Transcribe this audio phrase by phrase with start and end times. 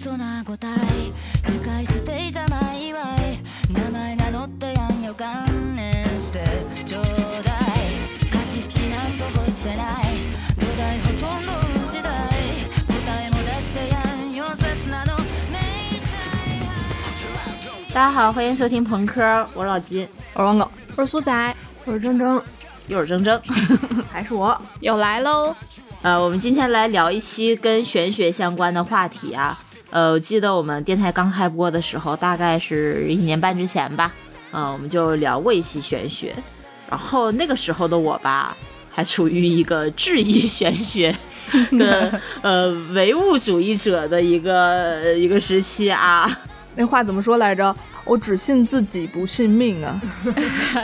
[0.00, 1.12] 嘘な答え
[1.50, 3.38] 使い捨てざまいわい
[3.70, 6.44] 名前名乗ってやんよ観念して
[6.84, 7.04] ちょう
[7.44, 7.64] だい
[8.30, 11.52] 価値七難属してない土台ほとんど
[11.86, 15.14] 次第答えも出してやんよ刹那の
[15.50, 15.58] 明
[15.98, 16.06] 細
[17.92, 21.54] 大家好，欢迎收听朋克，我是老金，我是王狗，我是苏仔，
[21.84, 22.42] 我是铮铮，
[22.88, 23.40] 又是铮铮，
[24.10, 24.58] 还是我。
[24.80, 25.54] 又来喽。
[26.02, 29.58] 呃，我们今天来聊一期跟玄学相关的话题啊。
[29.91, 34.11] 呃，我记得我们电台刚开播的时候，大概是一年半之前吧。
[34.51, 36.35] 嗯、我们就聊过一期玄学，
[36.89, 38.55] 然后那个时候的我吧，
[38.89, 41.15] 还处于一个质疑玄学
[41.77, 46.29] 的呃唯物主义者的一个一个时期啊。
[46.75, 47.73] 那话怎么说来着？
[48.11, 50.01] 我只信自己，不信命啊！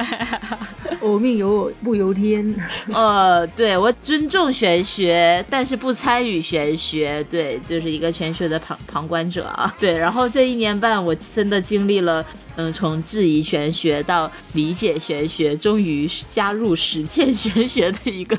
[1.01, 2.55] 我命由我不由天。
[2.93, 9.75] 呃， 对我尊重玄学，但是不参与玄学，对，就是一个玄学的旁旁观者啊。
[9.77, 18.37] 对，然后这一年半，我真的经历了，嗯，从质疑玄学到理解玄学，终于加入实践玄学的一个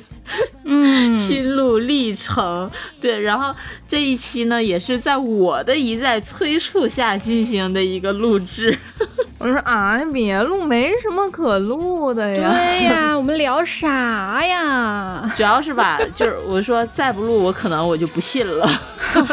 [0.64, 2.70] 嗯， 心路历程。
[3.00, 3.54] 对，然后
[3.86, 8.77] 这一期呢，也是在我的一再催促下进行的一个录制。
[9.38, 12.50] 我说啊，别录，没什么可录的呀。
[12.50, 15.30] 对呀， 我们聊啥呀？
[15.36, 18.68] 主要是吧，就是我说再不录，我可能我就不信了，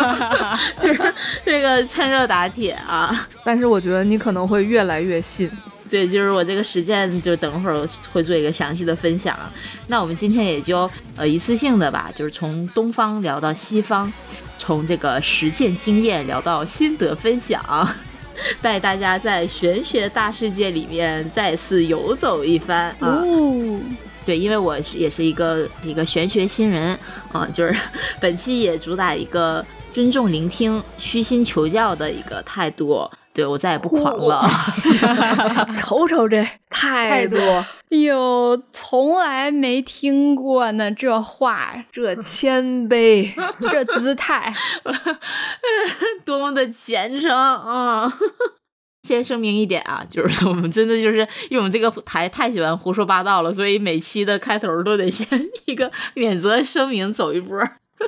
[0.79, 3.27] 就是这个趁热打铁啊。
[3.43, 5.49] 但是我觉得你可能会越来越信。
[5.87, 9.51] 对，就是我这个实践，就等会儿会做一个详细的分享啊。
[9.87, 14.11] 那我们今天也就呃一次性的吧，就是从东方聊到西方，
[14.57, 17.63] 从这个实践经验聊到心得分享，
[18.61, 23.21] 带大家在玄学大世界里面再次游走一番啊。
[23.23, 23.79] 哦，
[24.25, 26.97] 对，因为我是也是一个一个玄学新人
[27.31, 27.75] 啊，就是
[28.19, 29.63] 本期也主打一个
[29.95, 33.09] 尊重聆听、虚心求教的一个态度。
[33.33, 34.45] 对我再也不狂了。
[35.73, 37.37] 瞅瞅这态度，
[37.95, 43.31] 哟，从来没听过呢，这话，这谦卑，
[43.71, 44.53] 这姿态。
[46.25, 48.11] 多么的虔诚啊！
[49.03, 51.19] 先声明一点啊，就是我们真的就是
[51.49, 55.25] 因为我们这个台太喜欢胡说八道了，所以每期的开头都得先
[55.67, 57.57] 一个免责声明走一波。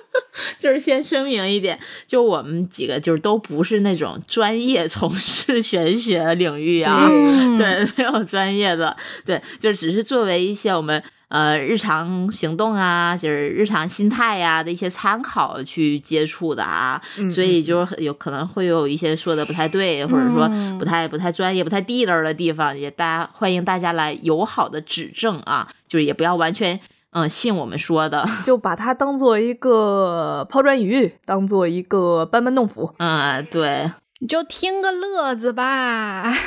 [0.58, 7.58] 就是先声明一点，就我们几个就是都不是那种专业从事玄学领域啊，嗯。
[7.58, 20.78] 对，没有专业的，对，就只是作为一些我们呃日常行动啊，就是日常心态呀、的一些参考去接触的啊，嗯所以就是有可能会有一些说的不太对，或者说嗯。
[20.78, 26.80] 不太不太专业、不太地道的地方，也大家欢迎大家来友好的指正啊，就是也不要完全
[27.20, 32.94] 嗯信我们说的， 就把它当做一个抛砖引玉，当做一个班门弄斧。
[33.00, 36.32] 嗯，对，你就听个乐子吧。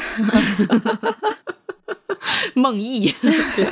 [2.54, 3.12] 梦呓，
[3.56, 3.66] 对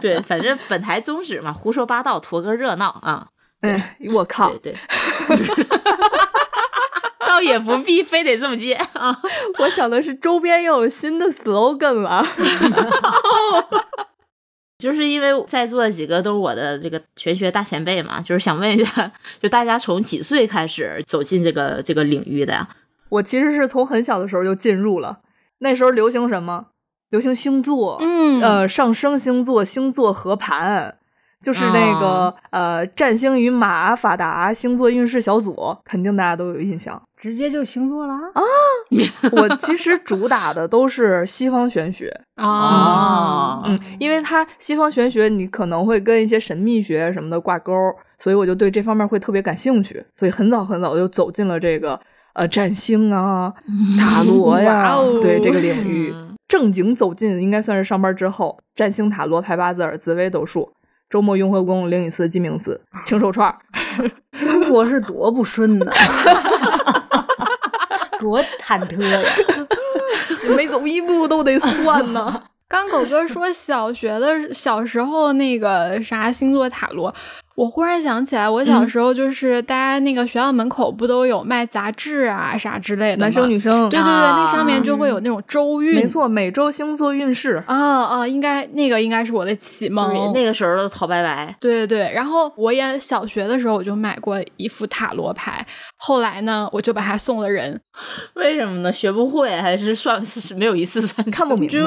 [0.00, 3.26] 对，反正本台宗旨嘛，胡说八道，图个热闹啊，
[3.60, 4.74] 哎，我靠对！
[5.28, 5.36] 对。
[7.28, 9.18] 倒也不必非得这么接啊！
[9.60, 12.26] 我想的是周边又有新的 slogan 了。
[14.82, 22.68] 就是因为在座的几个都是我的这个玄学大前辈嘛，就是想问一下，就大家从几岁开始走进这个这个领域的呀？
[23.10, 25.20] 我其实是从很小的时候就进入了，
[25.58, 26.66] 那时候流行什么？
[27.10, 30.98] 流行星座，嗯，呃，上升星座星座合盘，
[31.42, 37.00] 就是那个、哦呃，占星与马法达星座运势小组，肯定大家都有印象。
[37.16, 38.42] 直接就星座了啊！
[39.32, 47.72] 我其实主打的都是西方玄学， 哦，嗯，因为它西方玄学你可能会跟一些神秘学什么的挂钩，
[48.18, 51.98] 所以我就对这方面会特别感兴趣，所以很早很早就走进了这个
[52.34, 53.52] 呃占星啊、
[54.00, 56.12] 塔罗呀， 哦对这个领域。
[56.14, 60.70] 嗯正经走进应该算是上班之后，占星、塔罗、排八字儿、紫微斗数，
[61.12, 63.58] 周末雍和宫、灵隐寺、鸡鸣寺、青手串儿。
[64.32, 65.92] 中国是多不顺呐，
[68.18, 69.20] 多忐忑呀！
[70.56, 72.42] 每走一步都得算呢。
[72.66, 77.14] 刚狗哥说小学的小时候那个啥星座塔罗，
[77.62, 87.62] 我忽然想起来，我小时候就是大家那个学校门口不都有卖杂志啊啥之类的男生女生，对对对，那上面就会有那种周运，没错，每周星座运势。
[87.68, 90.32] 啊啊，应该那个应该是我的启蒙。
[90.32, 95.64] 那个时候的陶白白，对对对，然后我也小学的时候我就买过一副塔罗牌，
[95.96, 97.80] 后来呢我就把它送了人，
[98.34, 98.92] 为什么呢？
[98.92, 101.84] 学不会还是算是没有一次算 看不明白就，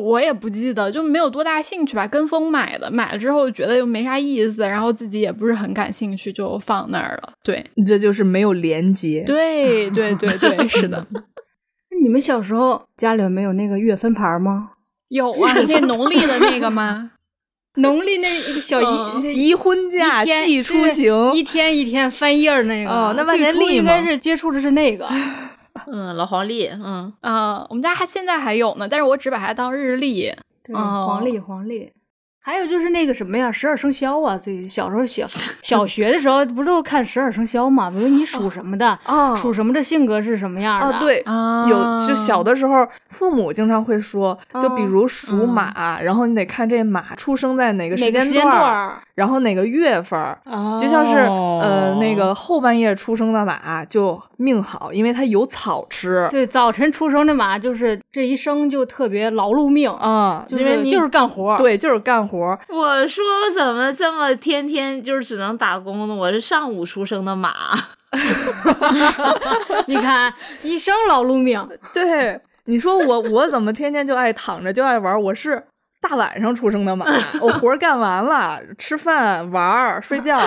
[0.00, 7.34] 我也不记得，就没有多大兴趣吧，跟风买的，买了之后觉得又没啥意思，然后自己也不是很感兴趣，就放那儿了。
[7.44, 9.22] 对，这就是没有连接。
[9.26, 11.06] 对，对，对，对， 是的，
[12.02, 14.70] 你们小时候家里没有那个月分牌吗？
[15.08, 17.12] 有啊，那农历的那个吗？
[17.78, 22.90] 农历那一个小嗯一婚嫁，一天季出行，一天一天翻页儿那个。
[22.90, 25.06] 哦那万年历应该是接触的是那个。
[25.92, 30.32] 嗯，老黄历，嗯，啊、我们家还现在还有呢，但是我只把它当日历。
[30.64, 31.92] 对，哦黄历黄历。
[32.46, 35.26] 还有就是那个什么呀，十二生肖啊，最小时候小
[35.62, 37.90] 小学的时候不都是看十二生肖嘛？
[37.90, 40.96] 比如你属什么的，哦属什么的性格是什么样的？
[40.96, 48.92] 哦，对，啊有就小的时候，父母经常会说，就比如属马，然后你得看这马出生在哪个时间段？
[49.16, 50.36] 然后哪个月份
[50.78, 61.58] 就像是呃那个后半夜出生的马就命好，因为它有草吃对，早晨出生的马就是这一生就特别劳碌命，啊，就因为就是干活儿。
[61.58, 62.58] 对，就是干活儿。
[62.68, 66.14] 我说我怎么这么天天就是只能打工呢？
[66.14, 67.54] 我是上午出生的马，
[69.86, 75.20] 你看一生劳碌命，对，你说我我怎么天天就爱躺着就爱玩？
[75.22, 75.64] 我是
[76.00, 77.06] 大晚上出生的马，
[77.40, 80.40] 我活儿干完了，吃饭、玩、睡觉，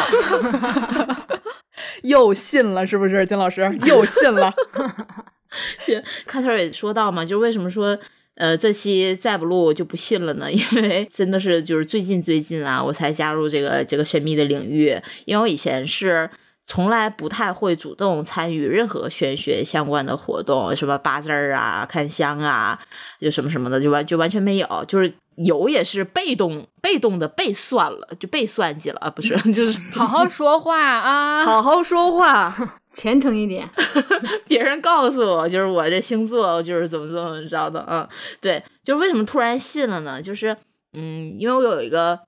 [2.04, 3.26] 又信了是不是？
[3.26, 4.54] 金老师又信了。
[6.28, 7.98] 开头也说到嘛，就是为什么说
[8.40, 10.50] 呃这期再不录我就不信了呢？
[10.52, 16.28] 因为真的是就是最近最近啊，我才加入这个这个神秘的领域，因为我以前是。
[16.72, 22.80] 从来不太会主动参与任何玄学相关的活动，什么八字儿啊、看香啊，
[23.20, 24.86] 就什么什么的，就完就完全没有。
[24.88, 31.44] 就是有也是被动被动的被算了，就被算计了，啊不是， 就是好好说话啊！
[31.44, 33.70] 好好说话，虔诚一点。
[34.48, 38.08] 别人告诉我，就是我这星座就是怎么怎么着的，嗯，
[38.42, 40.22] 对，就是为什么突然信了呢？
[40.22, 40.56] 就是，
[40.94, 42.20] 嗯，因为我有一个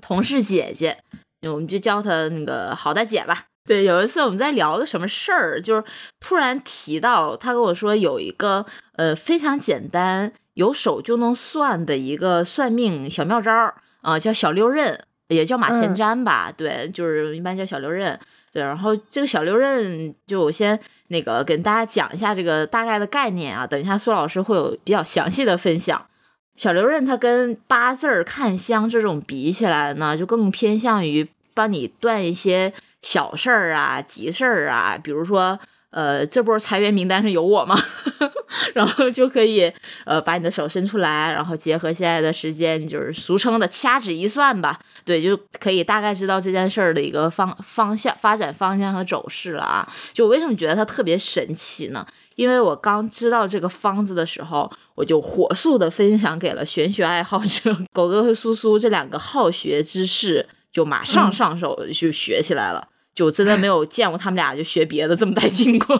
[0.00, 0.98] 同事姐姐，
[1.42, 3.46] 我们就叫她那个好大姐吧。
[3.64, 5.84] 对，有一次我们在聊个什么事儿，就是
[6.18, 8.66] 突然提到，她跟我说有一个
[8.96, 18.18] 呃非常简单，有手就能算的一个算命小妙招儿啊、叫小六壬，也叫马前嗯瞻吧，对，就是一般叫小六壬。
[18.52, 20.78] 对，然后这个小六壬，就我先
[21.08, 26.06] 那个跟大家讲一下这个大概的概念啊，等一下苏老师会有比较详细的分享。
[26.54, 35.58] 小六壬它跟八字儿、看相这种比起来呢，就更偏向于帮你断一些小事儿啊、急事儿啊，比如说。
[35.92, 37.78] 呃，这波裁员名单上有我吗？
[38.74, 39.70] 然后就可以
[40.04, 44.78] 呃把你的手伸出来，然后结合现在的时间，就是俗称的掐指一算吧。
[45.04, 49.86] 对，就可以大概知道这件事儿的一个方方向、发展方向和走势了啊。
[50.12, 52.06] 就我为什么觉得它特别神奇呢？
[52.36, 62.88] 因为我刚知道这个方子的时候，我就火速的分享给了玄学爱好者狗哥和苏苏这两个好学之士，就马上上手就学起来了。
[63.14, 65.98] 就真的没有见过他们俩就学别的这么带劲过。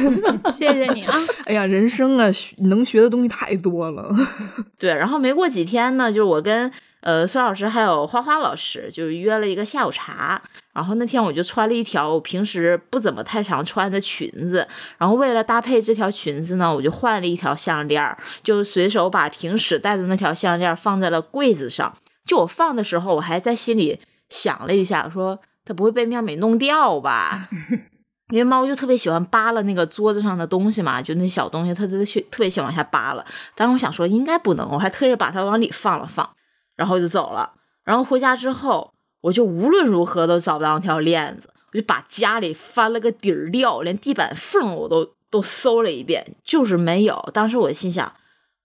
[0.52, 1.14] 谢谢你啊！
[1.44, 2.28] 哎呀，人生啊，
[2.58, 4.14] 能学的东西太多了。
[4.78, 6.70] 对，然后没过几天呢，就是我跟
[7.00, 10.40] 呃孙老师还有花花老师就约了一个下午茶。
[10.72, 14.66] 然后那天我就穿了一条我平时不怎么太常穿的裙子，
[14.98, 21.96] 然后为了搭配这条裙子呢，我就换了一条项链儿，就随手把平时戴的那条项链放在了柜子上。
[22.26, 27.48] 就我放的时候，我还在心里想了一下，说它不会被妙美弄掉吧？
[28.30, 33.24] 因为猫就特别喜欢扒拉那个桌子上的东西嘛，就那小东西，它特别喜特别喜欢往下扒拉。
[33.54, 36.28] 当时我想说应该不能，我还特意把它往里放了放，
[36.74, 37.52] 然后就走了。
[37.84, 47.30] 然后回家之后，我就无论如何都找不到那条链子，我就把家里翻了个底儿掉，连地板缝我都都搜了一遍，就是没有。
[47.32, 48.12] 当时我心想。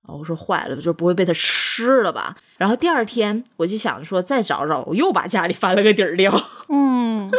[0.03, 2.36] 啊我说坏了，就不会被它吃了吧？
[2.58, 6.34] 然后第二天我就想说再找找，我又把家里翻了个底儿掉，
[6.70, 7.29] 嗯，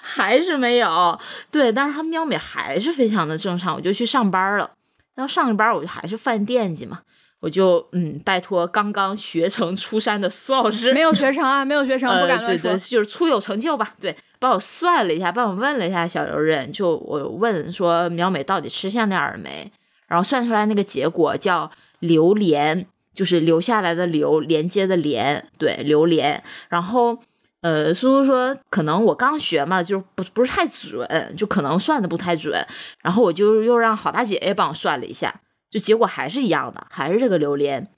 [0.00, 1.18] 还是没有。
[1.50, 4.70] 对，但是他喵美还是非常的正常，我就去上班了。
[5.14, 7.00] 然后上着班我就还是犯惦记嘛，
[7.40, 12.70] 我就嗯拜托刚刚学成出山的苏老师，没有学成啊，没有学成，不呃，敢乱说。
[12.70, 13.94] 对对，就是初有成就吧。
[14.00, 19.70] 对，帮我算了一下，帮我问了一下小刘人，就我问说苗美到底吃项链了没？
[20.12, 26.42] 然后算出来那个结果叫榴莲，就是留下来的留，连接的连，对，榴莲。
[26.68, 27.18] 然后
[27.62, 32.62] 呃，苏苏说可能我刚学嘛，就不不是太准，就可能算的不太准。
[33.00, 35.40] 然后我就又让郝大姐也帮我算了一下，
[35.70, 37.88] 就结果还是一样的，还是这个榴莲。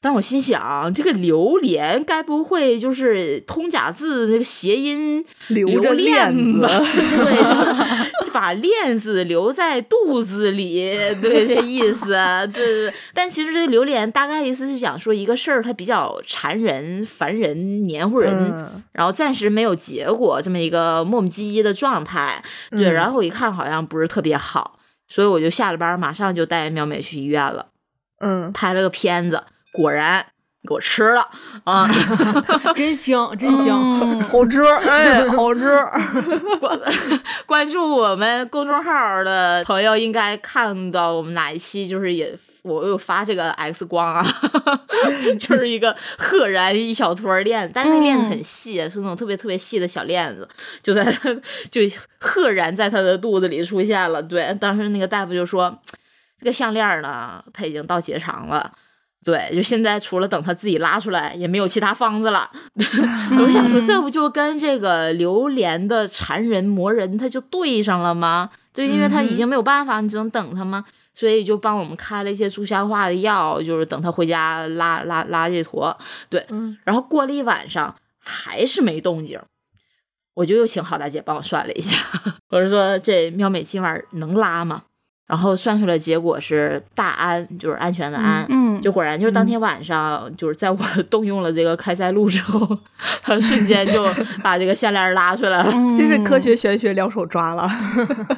[0.00, 6.68] 但是我心想，这个榴莲该不会就是通假字那个谐音留着链链子吧？
[6.78, 12.10] 对，把链子留在肚子里，对，这意思。
[12.52, 12.94] 对对对。
[13.14, 22.42] 但其实这个榴莲大概意思是想说一个事儿，它比较缠人、烦人、黏糊人，嗯然后暂时没有结果，这么一个磨磨唧唧的状态。
[22.70, 27.66] 对，嗯然后我一看好像不是特别好，所以我就下了班马上就带苗美去医院了。
[28.20, 29.42] 嗯，拍了个片子，
[29.76, 30.24] 果然
[30.66, 31.28] 给我吃了
[31.64, 31.86] 啊！
[32.74, 33.78] 真香， 真香。
[34.00, 35.60] 嗯好吃，哎， 好吃。
[36.58, 36.80] 关
[37.44, 44.26] 关注我们公众号的朋友应该看到我们哪一期，就是也我有发这个 X 光啊，
[45.38, 50.48] 就是一个赫然一小撮链，但那链子很细，是那种特别特别细的小链子，
[50.82, 51.04] 就在
[51.70, 51.82] 就
[52.18, 54.22] 赫然在他的肚子里出现了。
[54.22, 55.78] 对，当时那个大夫就说，
[56.40, 58.72] 这个项链呢，它已经到结肠了。
[59.26, 62.48] 对，就现在除了等他自己拉出来，也没有其他方子了。
[63.40, 68.50] 我想说，这不就跟这个榴莲的缠人磨人，他就对上了吗？
[68.72, 70.84] 就因为他已经没有办法，你只能等他吗？
[71.12, 75.98] 所以就帮我们开了一些助消化的药，就是等他回家拉拉拉这坨。
[76.30, 76.46] 对，
[76.84, 79.40] 然后过了一晚上还是没动静，
[80.34, 81.96] 我就又请郝大姐帮我算了一下，
[82.50, 84.82] 我是说这喵美今晚能拉吗？
[85.26, 90.78] 然后算出来结果是大安，就是安全的安，嗯就果然就是当天晚上，就是在我
[91.10, 92.78] 动用了这个开塞露之后，
[93.22, 94.06] 他瞬间就
[94.42, 95.70] 把这个项链拉出来了。
[95.72, 97.68] 嗯这是科学玄学两手抓了。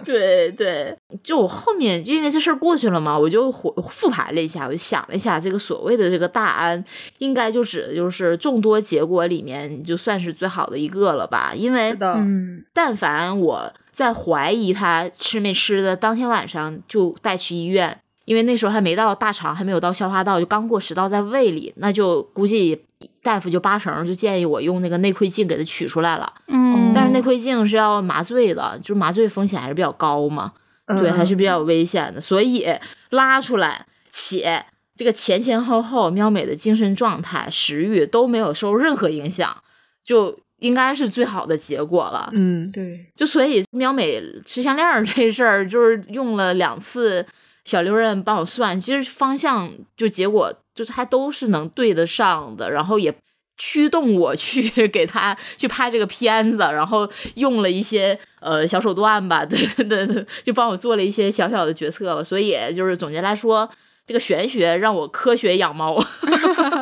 [0.05, 6.83] 对对，就我后面就因为这事儿过去了嘛，我就复复盘了一下，我就想了一下，这个所谓的这个大安，
[7.19, 22.81] 应该就指的就是众多结果里面就算是最好的一个了吧，因为嗯但凡我在怀疑他吃没吃的当天晚上就带去医院，因为那时候还没到大肠，还没有到消化道，就刚过食道在胃里，那就估计
[23.25, 26.33] 大夫就八成就建议我用那个内窥镜给它取出来了。
[26.47, 30.53] 嗯，但是内窥镜是要麻醉的，就是麻醉风险还是比较高嘛，
[30.87, 32.65] 对，还是比较危险的，所以
[33.11, 34.65] 拉出来，且
[34.95, 39.57] 这个前前后后喵美的精神状态、食欲都没有受任何影响，
[40.05, 42.31] 就应该是最好的结果了。
[42.33, 47.25] 嗯，对，就所以喵美吃项链这事儿，就是用了两次
[47.65, 53.15] 小六壬帮我算，其实方向就结果就是还都是能对得上的，然后也
[53.57, 62.23] 驱动我去 给他去拍这个片子，然后用了一些呃小手段吧，对 对对对，就帮我做了一些小小的决策吧。
[62.23, 63.69] 所以就是总结来说，
[64.07, 66.03] 这个玄学让我科学养猫。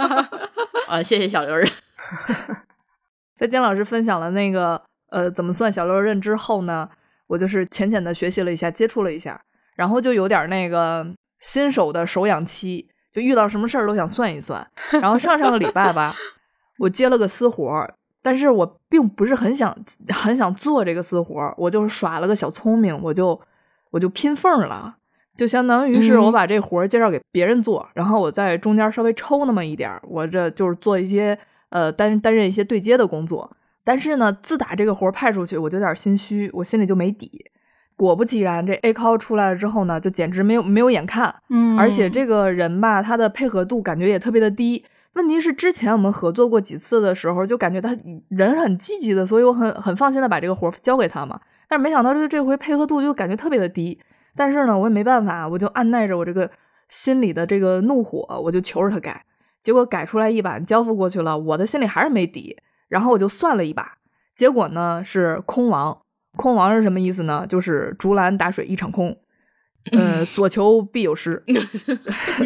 [0.86, 1.68] 啊，谢谢小刘刃。
[3.38, 6.88] 在金老师分享了那个呃怎么算小六壬之后呢，
[7.26, 9.40] 我就是浅浅的学习了一下，接触了一下，
[9.76, 11.06] 然后就有点那个
[11.38, 14.66] 新手的手痒期，就遇到什么事儿都想算一算。
[15.00, 16.14] 然后上上个礼拜吧，
[16.78, 19.76] 我接了个私活儿，但是我并不是很想
[20.08, 23.38] 很想做这个私活儿，我就是耍了个小聪明，我就
[23.90, 24.96] 我就拼缝儿了。
[25.36, 31.38] 就相当于是我嗯把这活儿介绍给别人做，然后我在中间稍微抽那么一点儿，我这就是做一些
[31.70, 33.56] 呃担担任一些对接的工作。
[33.84, 37.46] 但是呢，自打这个活派出去，我就有点心虚，我心里就没底。
[37.94, 44.84] 果不其然，这 A call 出来了之后呢，就简直没有没有眼看，嗯，而且这个人吧，他的配合度感觉也特别的低。
[45.14, 47.96] 问题是之前我们合作过几次的时候，就感觉他
[48.28, 51.40] 人很积极的，所以我很很放心的把这个活交给他嘛。
[51.68, 53.98] 但是没想到这这回配合度就感觉特别的低。
[54.34, 56.50] 但是呢，我也没办法，我就按耐着我这个
[56.88, 59.24] 心里的这个怒火，我就求着他改。
[59.66, 62.56] 结果改出来一版交付过去了，我的心里还是没底。
[62.88, 63.94] 然后我就算了一把，
[64.36, 65.98] 结果呢是空亡。
[66.36, 67.44] 空亡是什么意思呢？
[67.48, 69.18] 就是竹篮打水一场空。
[69.90, 71.42] 呃，所求必有失。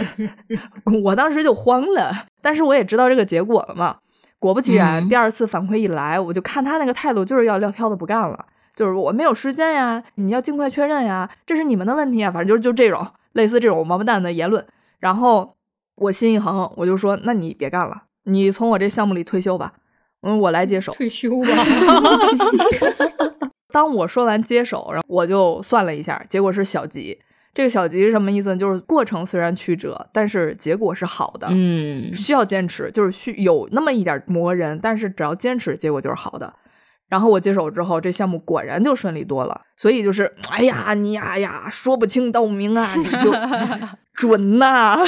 [1.05, 3.99] 我当时就慌了，但是我也知道这个结果了嘛。
[4.39, 14.65] 果不其然，嗯第二次反馈一来，我就看他那个态度，就是要撂挑子不干了，就是我没有时间呀，你要尽快确认呀，这是你们的问题啊，反正就是就这种类似这种王八蛋的言论。
[14.99, 15.55] 然后
[16.01, 19.75] 我心一横，我就说：“那你别干了，你从我这项目里退休吧，
[20.23, 21.49] 嗯，我来接手。”退休吧。
[23.73, 27.21] 当我说完接手，然后我就算了一下，结果是小吉。
[27.53, 28.57] 这个小吉是什么意思呢？
[28.57, 31.49] 就是过程虽然曲折，但是结果是好的。
[31.51, 36.53] 嗯需要坚持，就是需有那么一点磨人，但是只要坚持，结果就是好的。
[37.11, 39.61] 然后我接手之后，这项目果然就顺利多了。
[39.77, 43.35] 所以就是， 哎呀，你呀呀，说不清道不明啊， 你就
[44.15, 44.99] 准呐、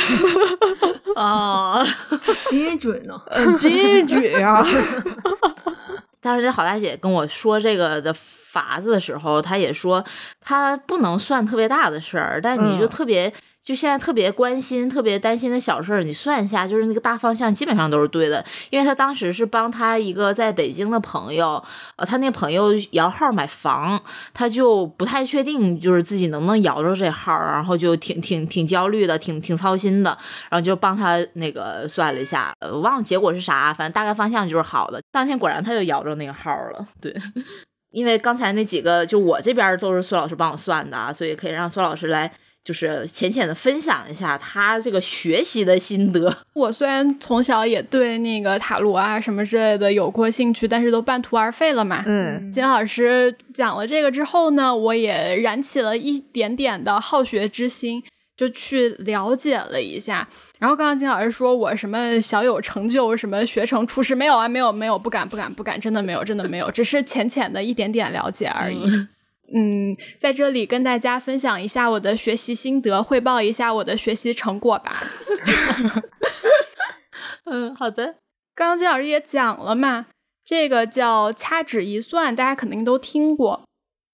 [1.16, 1.82] 啊。
[2.50, 4.62] 精准呢、啊，极准呀。
[6.20, 8.14] 当时这郝大姐跟我说这个的
[8.52, 10.04] 法子的时候，他也说
[10.40, 13.32] 他不能算特别大的事儿，但你就嗯特别、
[13.62, 18.44] 就现在特别关心、特别担心的小事儿，你算一下，就是那个大方向基本上都是对的。
[18.70, 21.62] 因为他当时是帮他一个在北京的朋友，
[21.96, 23.98] 呃，他那朋友摇号买房，
[24.34, 30.10] 他就不太确定就是自己能不能摇着这号儿，然后就挺挺挺焦虑的，挺挺操心的，
[30.50, 35.00] 然后就帮他那个算了一下，呃忘了结果是啥，反正大概方向就是好的。
[35.10, 37.14] 当天果然他就摇着那个号儿了，对。
[37.92, 42.32] 因为刚才那几个，就我这边都是苏老师帮我算的啊，所以可以让苏老师来，
[42.64, 46.34] 就是浅浅的分享一下他这个学习的心得。
[46.54, 52.02] 我虽然从小也对那个塔罗啊什么之类的有过兴趣，但是都半途而废了嘛。
[52.06, 58.02] 嗯金老师讲了这个之后呢，我也燃起了一点点的好学之心，
[58.42, 60.26] 就去了解了一下。
[60.58, 68.84] 然后刚刚金老师说我什么小有成就，什么学成出师，没有啊，没有，没有，不敢，不敢，不敢，真的没有，真的没有，只是浅浅的一点点了解而已。
[69.54, 74.96] 嗯，在这里跟大家分享一下我的学习心得，汇报一下我的学习成果吧。
[77.46, 78.16] 嗯，好的。
[78.56, 80.06] 刚刚金老师也讲了嘛，
[80.44, 83.62] 这个叫掐指一算，大家肯定都听过。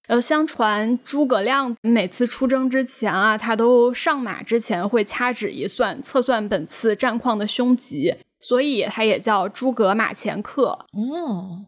[0.09, 10.79] 呃，相传诸葛亮每次出征之前啊，他都上马之前会掐指一算，测算本次战况的凶吉，所以他也叫诸葛马前课。
[10.93, 11.65] 哦，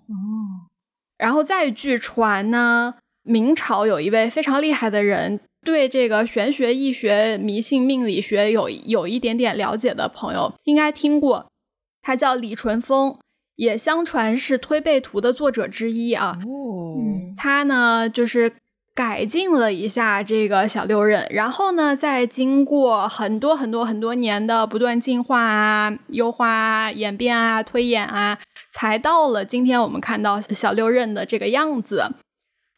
[1.20, 11.46] 然后再据传呢，明朝有一位非常厉害的人，对这个玄学、易学、迷信、命理学有有一点点了解的朋友，应该听过，
[12.02, 13.16] 他叫李淳风，
[13.62, 16.36] 也相传是《推背图》的作者之一啊。
[16.48, 16.98] 哦，
[17.38, 18.54] 他呢就是
[18.96, 28.40] 改进了一下这个小六壬，然后呢，再经过很多很多很多年的不断进化啊、优化啊、演变啊、推演啊，
[28.74, 32.10] 才到了今天我们看到小六壬的这个样子。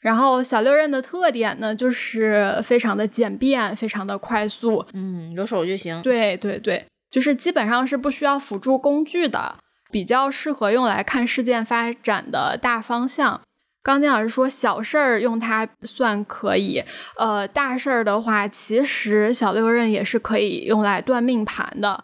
[0.02, 6.02] 然后小六壬的特点呢，就是非常的简便，非常的快速，嗯，有手就行。
[6.02, 9.56] 对对对，就是基本上是不需要辅助工具的，
[9.94, 13.40] 比较适合用来看事件发展的大方向。
[13.84, 16.84] 刚金老师说小事儿用它算可以，
[17.18, 22.04] 呃，大事儿的话，其实小六壬也是可以用来断命盘的。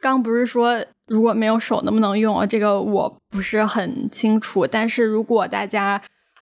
[0.00, 2.46] 刚不是说如果没有手能不能用啊？
[2.46, 6.00] 这个我不是很清楚，但是如果大家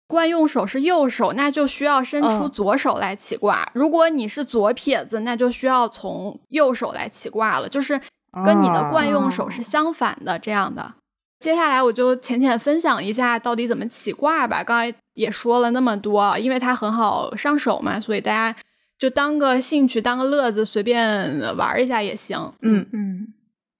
[0.07, 3.69] 惯用手是右手，那就需要伸出嗯左手来起卦。
[3.73, 7.99] 如果你是左撇子，那就需要从右手来起卦了，就是
[8.45, 10.95] 跟你的惯用手是相反的这样的。
[11.39, 14.63] 接下来我就浅浅分享一下到底怎么起卦吧。
[14.63, 18.57] 刚才也说了那么多，因为它很好上手嘛，所以大家
[18.99, 22.37] 就当个兴趣、当个乐子，随便玩一下也行。
[22.61, 23.33] 嗯嗯，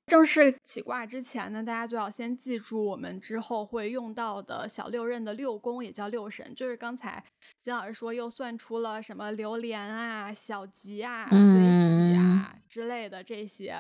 [0.07, 7.23] 正式起卦之前呢，大家最好先记住我们之后会用到的小六壬的六宫，也叫六神，就是刚才
[7.61, 13.77] 金老师说又算出了什么流年啊、小吉啊、随喜啊之类的这些，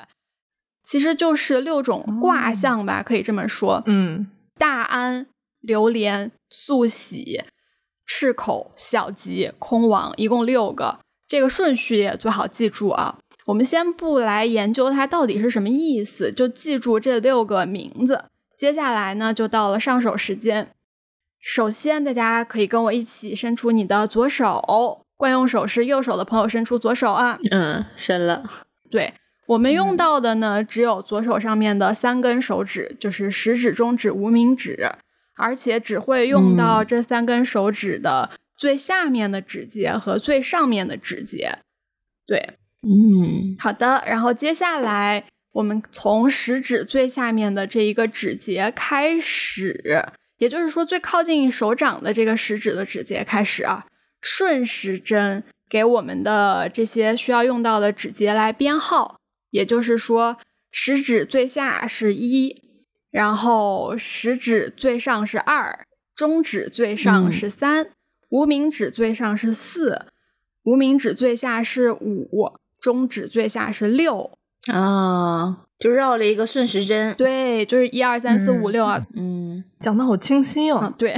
[0.85, 3.81] 其实就是六种卦象吧，可以这么说。
[3.85, 5.27] 嗯大安、
[5.59, 7.43] 流连、素喜、
[8.05, 10.99] 赤口、小吉、空亡，一共六个。
[11.27, 13.17] 这个顺序也最好记住啊。
[13.45, 18.25] 我们先不来研究它到底是什么意思，就记住这六个名字。
[18.57, 20.71] 接下来呢，就到了上手时间。
[21.39, 27.39] 首先，大家可以跟我一起伸出你的左手，惯用手是右手的朋友伸出左手啊。
[27.49, 28.43] 嗯，伸了。
[28.91, 29.13] 对
[29.51, 34.89] 我们用到的呢，只有左手上面的三根手指，就是食指、中指、无名指，
[35.35, 41.59] 而且只会用到这三根手指的最下面的指节和最上面的指节。
[42.25, 42.51] 对，
[42.83, 43.53] 嗯。
[43.59, 50.05] 好的，然后接下来我们从食指最下面的这一个指节开始，
[50.37, 53.85] 也就是说最靠近手掌的这个食指的指节开始啊，
[54.21, 59.19] 顺时针给我们的这些需要用到的指节来编号，
[59.51, 60.37] 也就是说
[60.71, 62.61] 食指最下是一，
[63.11, 65.85] 然后食指最上是二，
[66.15, 67.91] 中指最上是三，
[68.29, 70.05] 无名指最上是四，
[70.63, 74.31] 无名指最下是五，中指最下是六。
[74.67, 77.15] 啊，就绕了一个顺时针。
[77.15, 79.03] 对，就是一二三四五六啊。
[79.15, 81.15] 嗯讲的好清晰嗯哦。，对。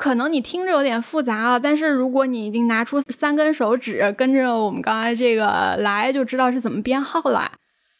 [0.00, 7.52] 可能你听着有点复杂啊，但是如果你已经拿出三根手指，跟着我们刚才这个来，就知道是怎么编号了。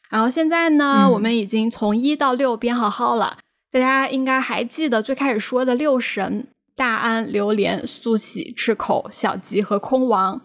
[0.08, 3.36] 然后现在呢，嗯我们已经从一到六编好号了。
[3.70, 10.40] 大家应该还记得最开始说的六神：大安、榴莲、素喜、赤口、小吉和空王。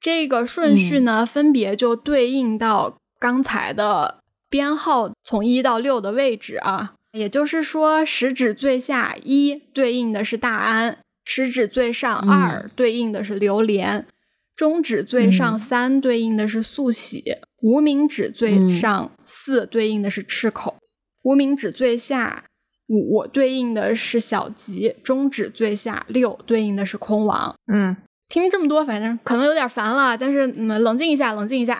[0.00, 6.94] 这个顺序呢，分别就对应到刚才的编号从一到六的位置啊。
[7.12, 14.06] 也就是说，食指最下一对应的是大安，食指最上嗯二对应的是榴莲，
[14.54, 17.24] 中指最上嗯三对应的是素喜，
[17.62, 20.76] 无名指最嗯上四对应的是赤口，
[21.24, 22.44] 无名指最下
[22.88, 27.54] 五对应的是小吉，中指最下六对应的是空王。
[27.72, 27.96] 嗯，
[28.28, 31.78] 听这么多，反正可能有点烦了，但是嗯，冷静一下，冷静一下。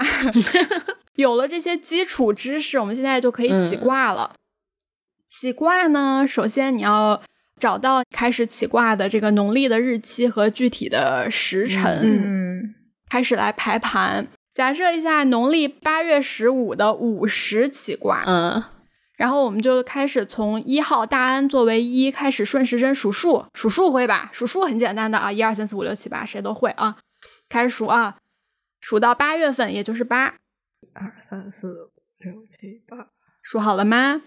[1.16, 4.34] 有了这些基础知识，我们现在就可以起嗯卦了。
[5.40, 7.22] 起卦呢，首先你要
[7.60, 12.74] 找到开始起卦的这个农历的日期和具体的时辰，嗯
[13.08, 14.26] 开始来排盘。
[14.52, 18.64] 假设一下农历八月十五的午时起卦，嗯
[19.16, 24.30] 然后我们就开始从一号大安作为一开始顺时针数数，数数会吧？
[24.32, 26.96] 数数很简单的啊，一二三四五六七八，谁都会啊。
[27.48, 28.16] 开始数啊，
[28.80, 30.34] 数到八月份，也就是八，
[30.94, 34.22] 二三四五六七八，数好了吗？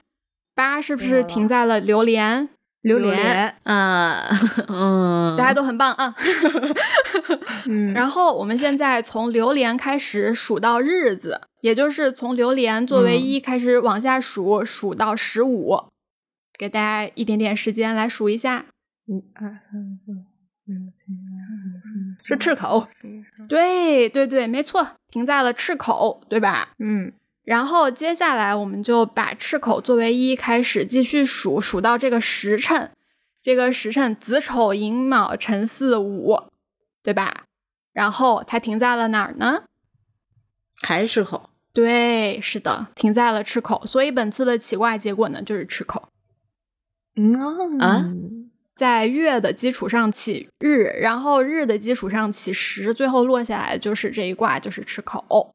[0.62, 2.47] 八是不是停在了榴莲？
[2.82, 4.30] 榴莲莲，啊
[4.67, 6.15] 嗯，大家都很棒啊。
[7.67, 15.86] 嗯，然后我们现在从榴莲开始数到日子，也就是从榴莲作为一开始往下数，数到十五。
[16.58, 18.65] 给大家一点点时间来数一下。
[19.08, 20.26] 一二三四五
[20.65, 22.88] 六七八，是赤口。
[23.50, 26.69] 对对对，没错，停在了赤口，对吧？
[26.78, 32.91] 嗯然后接下来我们就把赤口作为一开始继续数，数到这个时辰，
[33.41, 36.38] 这个时辰子丑寅卯辰巳午，
[37.01, 37.45] 对吧？
[37.91, 39.63] 然后它停在了哪儿呢？
[40.82, 41.49] 还是赤口。
[41.73, 43.86] 对，是的，停在了赤口。
[43.86, 46.10] 所以本次的起卦结果呢，就是赤口。
[47.15, 48.12] 嗯啊
[48.73, 55.54] 在月的基础上起日，然后日的基础上起时，最后落下来就是这一卦，就是赤口。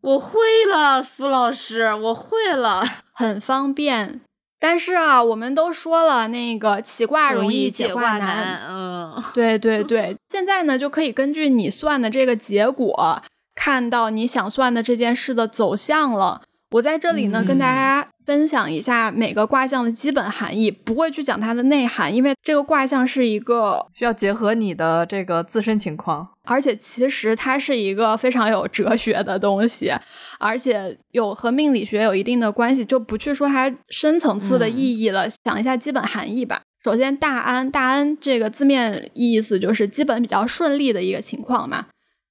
[0.00, 2.84] 我会了，苏老师，我会了。
[3.12, 4.20] 很方便。
[4.60, 8.60] 但是啊，我们都说了，那个起卦容易解卦难。
[8.68, 13.22] 嗯， 对对对，现在呢就可以根据你算的这个结果，
[13.54, 16.42] 看到你想算的这件事的走向了。
[16.70, 26.28] 我在这里呢，跟大家分享一下每个卦象的基本含义，不会去讲它的内涵，因为这个卦象是一个需要结合你的这个自身情况。
[26.44, 29.92] 而且其实它是一个非常有哲学的东西，
[30.38, 36.60] 而且有和命理学有一定的关系，就不去说它深层次的意义了，讲一下基本含义吧。
[36.84, 41.86] 首先，大安，大安这个字面意思就是基本比较顺利的一个情况嘛。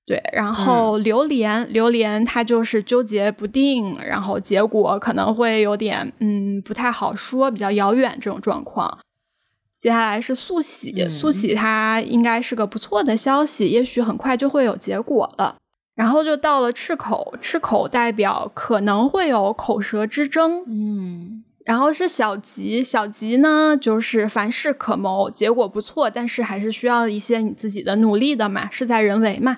[0.07, 8.99] 对，然后榴莲，榴莲它就是纠结不定，然后结果可能会有点嗯不太好说，比较遥远这种状况。
[9.77, 15.57] 接下来是速喜，嗯速喜它应该是个不错的消息，也许很快就会有结果了。
[15.93, 29.57] 然后就到了赤口，赤口代表可能会有口舌之争，嗯然后是小吉，小吉呢就是凡事可谋，结果不错，但是还是需要一些你自己的努力的嘛，事在人为嘛。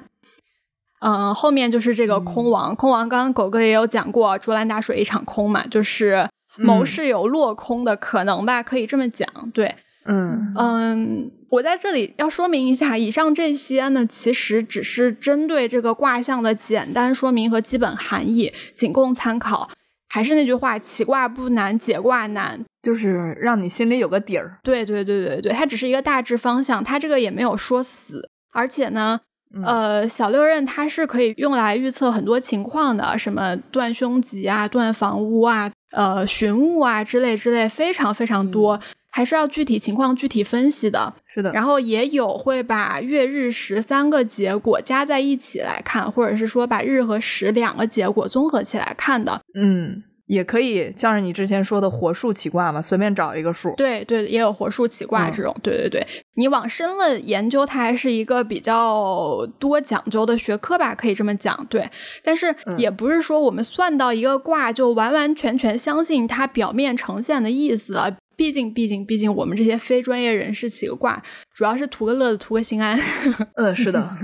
[1.02, 9.28] 嗯，后面就是这个空王，空王刚刚狗哥也有讲过，竹篮打水一场空嘛，就是谋事有落空的可能吧，可以这么讲。
[9.54, 19.70] 对，嗯嗯，我在这里要说明一下，以上这些呢，其实只是针对这个卦象的简单说明和基本含义，仅供参考。
[20.12, 22.66] 还是那句话，起卦不难，解卦难。
[22.82, 24.58] 就是让你心里有个底儿。
[24.64, 29.22] 对对对对对，它只是一个大致方向，它这个也没有说死，而且呢。
[29.56, 38.80] 嗯呃，小六壬它是可以用来预测很多情况的，什么断凶吉啊、断房屋啊、呃寻物啊之类之类，非常非常多，
[39.12, 41.12] 还是要具体情况具体分析的。
[41.26, 49.42] 是的，然后也有会把月日时三个结果加在一起来看，或者是说把日和时两个结果综合起来看的。
[49.56, 53.74] 嗯，也可以像是你之前说的火数起卦嘛，随便找一个数。
[53.76, 55.56] 对对，也有火数起卦嗯这种。
[55.64, 61.66] 对对对，你往深了研究，它还是一个比较多讲究的学科吧，可以这么讲。
[61.68, 61.90] 对，
[62.24, 68.16] 但是嗯也不是说我们算到一个卦就完完全全相信它表面呈现的意思了。
[68.36, 71.22] 毕竟，毕竟，毕竟，我们这些非专业人士起个卦，
[71.54, 72.98] 主要是图个乐子，图个心安。
[73.58, 74.16] 嗯，是的，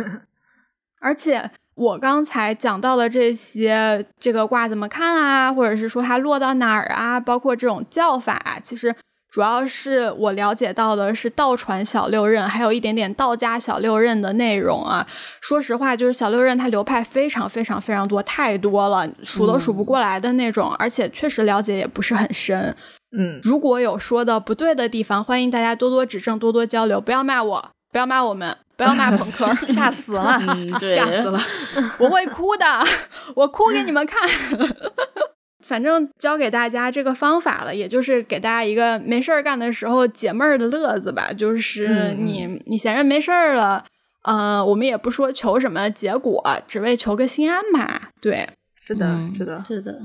[1.01, 8.95] 而且我刚才讲到的这些，这个卦怎么看啊，或者是说它落到哪儿啊，包括这种叫法啊，其实
[9.29, 15.05] 主要是我了解到的是道传小六壬，还有一点点道家小六壬的内容啊。
[15.41, 22.73] 说实话，就是小六壬它流派非常非常非常多，太多了，数都数不过来的那种，而且确实了解也不是很深。
[23.17, 31.39] 嗯，如果有说的不对的地方，欢迎大家多多指正，多多交流，不要骂我，不要骂我们，不要骂朋克， 吓死了，嗯，吓死了。
[31.97, 32.65] 我会哭的，
[33.35, 34.21] 我哭给你们看。
[35.63, 41.31] 反正教给大家这个方法了，也就是给大家一个没事儿干的时候解闷儿的乐子吧。
[41.33, 43.83] 就是嗯你、你闲着没事儿了，
[44.23, 48.11] 呃，我们也不说求什么结果，只为求个心安吧。
[48.21, 48.47] 对，
[48.85, 49.99] 是的，嗯是的，是的，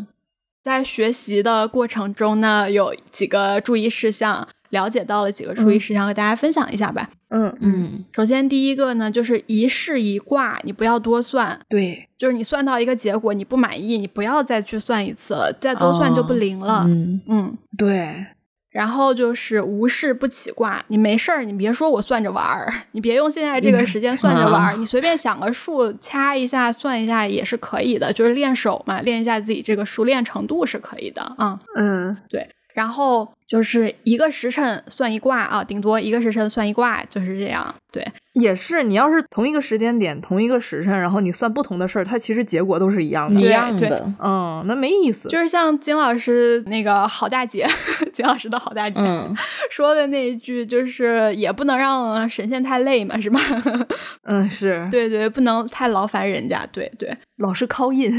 [0.65, 7.09] 在学习的过程中呢，有几个注意事项，了解到了几个注意事项，和大家分享一下吧。
[7.29, 8.05] 嗯，嗯。
[8.15, 11.61] 首先，第一个呢，就是一事一卦，你不要多算。
[11.69, 16.85] 对，就是你算到一个结果，你不满意，你不要再去算一次了，再多算就不灵了。
[16.87, 17.21] 嗯。
[17.29, 18.27] 嗯，对，
[18.71, 37.75] 然后就是无事不起卦，你没事儿，你别说我算着玩儿，你别用现在这个时间算着玩儿，你随便想个数掐一下算一下也是可以的，就是练手嘛，练一下自己这个熟练程度是可以的啊、嗯，对，然后就是一个时辰算一卦啊，顶多一个时辰算一卦，就是这样。
[37.91, 43.41] 对，也是，你要是同一个时间点、同一个时辰，然后你算不同的事儿，它其实结果都是一样的。
[43.41, 45.29] 一样的，嗯，那没意思。
[45.29, 47.67] 就是像金老师那个好大姐，
[48.15, 49.35] 金老师的好大姐、嗯
[49.69, 53.41] 说的那一句，就是也不能让神仙太累嘛，是吧？
[54.23, 56.65] 嗯，是，对对，不能太劳烦人家。
[56.71, 58.15] 对对老是 call in。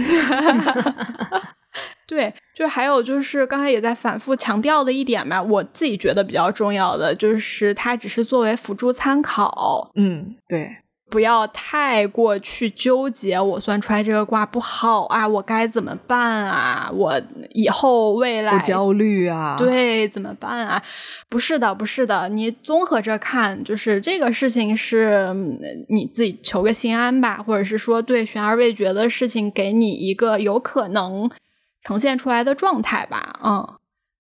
[2.06, 10.78] 对，就还有就是刚才也在反复强调的一点嘛，我自己觉得比较重要的就是它只是作为辅助参考，嗯，对，
[11.10, 16.88] 不要太过去纠结，我算出来这个卦不好啊，我该怎么办啊？
[16.94, 17.20] 我
[17.56, 20.80] 以后未来不焦虑啊。，对怎么办啊？
[21.28, 25.58] 不是的，不是的，你综合着看，就是这个事情是嗯
[25.90, 31.28] 你自己求个心安吧，或者是说对悬而未决的事情，给你一个有可能
[31.84, 33.68] 呈现出来的状态吧，嗯。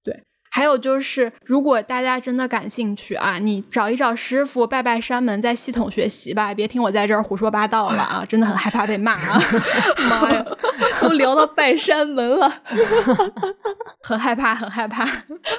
[0.03, 8.25] 对，还有就是，如果大家真的感兴趣啊，你找一找师傅，拜拜山门，再系统学习吧，别听我在这儿胡说八道了啊！
[8.27, 9.41] 真的很害怕被骂啊，
[10.09, 10.45] 妈呀，
[10.99, 12.51] 都聊到拜山门了。
[14.03, 15.05] 很害怕，很害怕。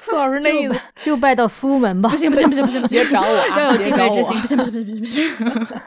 [0.02, 2.10] 苏老师那意思， 就拜到苏门吧。
[2.10, 5.80] 不行不行不行不行，别找我啊要有敬畏之心，不行不行不行不行不行。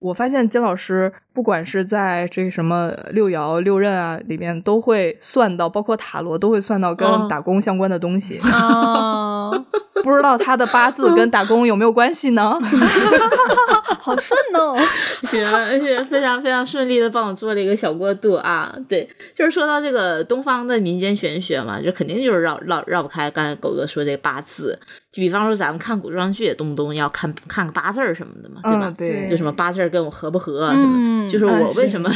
[0.00, 8.38] 我发现金老师不管是在这什么六爻、六壬啊里面，都会算到，包括塔罗都会算到跟嗯打工相关的东西。
[8.42, 9.50] 啊，
[10.02, 12.58] 不知道他的八字跟打工有没有关系呢？
[14.00, 14.76] 好顺哦。
[15.28, 18.74] 行，而且非常非常顺利的帮我做了一个小过渡啊。
[18.88, 24.78] 对，就是说到这个东方的民间玄学嘛，就肯定就是绕绕绕不开刚才狗哥说这八字。
[25.12, 28.86] 就比方说咱们看古装剧，也动不动要看看个八字儿什么的嘛，对吧？
[28.86, 32.08] 嗯，对，就什么八字儿跟我合不合什么，嗯就是我为什么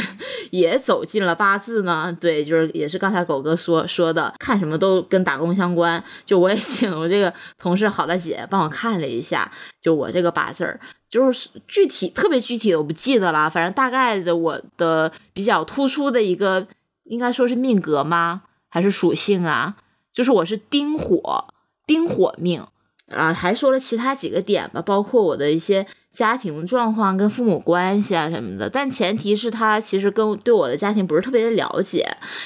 [0.51, 2.15] 也走进了八字呢？
[2.21, 6.01] 对，就是也是刚才狗哥说说的，看什么都跟打工相关。
[6.25, 7.31] 就我也 请我这个
[7.65, 9.51] 同事好大姐帮我看了一下，
[9.81, 16.67] 就我这个八字儿，就是具体特别具体的我不记得了，反正大概的我的比较突出的一个，
[17.05, 18.43] 应该说是命格吗？
[18.69, 19.77] 还是属性啊？
[20.13, 21.47] 就是我是丁火，
[21.87, 22.67] 丁火命。
[23.11, 28.69] 啊，还说了其他几个点吧，包括我的一些家庭状况跟父母关系啊什么的。
[28.69, 32.05] 但前提是他其实跟对我的家庭不是特别的了解，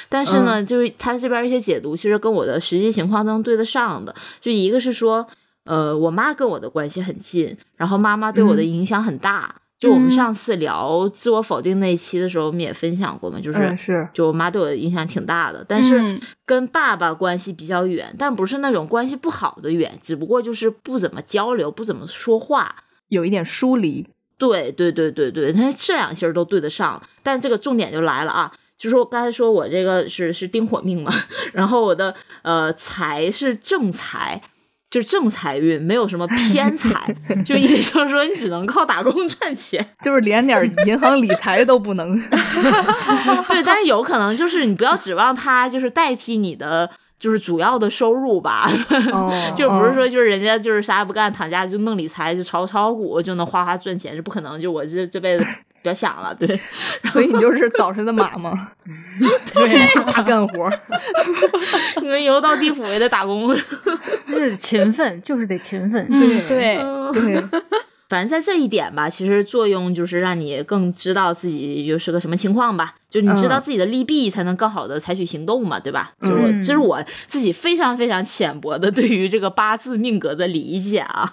[0.10, 4.14] 但是呢，就是他这边一些解读其实跟我的实际情况都能对得上的。
[4.42, 5.26] 就一个是说，
[5.64, 9.56] 呃，我妈跟我的关系很近，然后妈妈对我的影响很大。
[9.80, 22.76] 就我们嗯上次聊自我否定那一期的时候，我们也分享过嘛，就是、嗯是就我妈对我的影响挺大的，但是嗯跟爸爸关系比较远，但不是那种关系不好的远，只不过就是不怎么交流，不怎么说话。
[23.08, 24.06] 有一点疏离。
[24.38, 31.12] 对对对对对，他这两星儿都对得上，但这个重点就来了啊，就是我刚才说我这个是是丁火命嘛，
[31.52, 34.42] 然后我的呃财是正财。
[34.90, 39.86] 就是正财运，没有什么偏财， 就意思就是说你只能靠打工赚钱。
[40.04, 42.20] 就是连点银行理财都不能。
[43.48, 48.68] 对，但是有可能就是你不要指望它就是代替你的就是主要的收入吧，
[49.12, 55.46] 哦 就不是说就是人家就是啥也不干躺家就弄理财就炒炒股就能哗哗赚钱是不可能，就我这这辈子
[55.82, 56.60] 不要想了，对，
[57.12, 58.72] 所以你就是早晨的马吗？
[59.54, 60.80] 对，大 干活儿。
[62.02, 63.56] 你们以后到地府也得打工。
[64.28, 66.06] 是勤奋，就是得勤奋。
[66.10, 66.78] 嗯，对，
[67.14, 67.44] 对，
[68.08, 76.12] 反正在这一点吧，其实作用就是让你更知道自己就是个什么情况吧，就你知道嗯自己的利弊，才能更好的采取行动嘛，对吧？
[76.22, 81.32] 就是我，嗯这是我自己非常非常浅薄的对于这个八字命格的理解啊。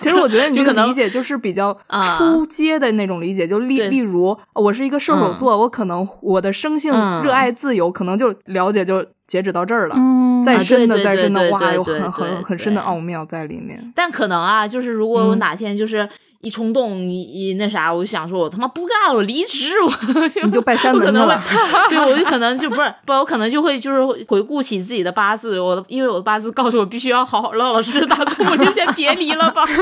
[0.00, 9.94] 其实我觉得你 可能个理解就是比较啊出阶的那种理解，就例对例如我是一个射手座，我可能我的生性嗯热爱自由，可能就了解就截止到这儿了。
[9.96, 13.92] 嗯，再深的再深的，对哇，有很很很深的奥妙在里面。
[13.94, 16.08] 但可能啊，就是如果我嗯哪天就是
[16.44, 19.90] 一冲动一一那啥，我就想说，我他妈不干了，我离职，我
[20.28, 29.64] 就你就拜山我可能门去了会，对我就可能就不是不，我可能就会就是回顾起自己的八字，我的因为我的八字告诉我必须要好好老老实实打工，我就先别离了吧。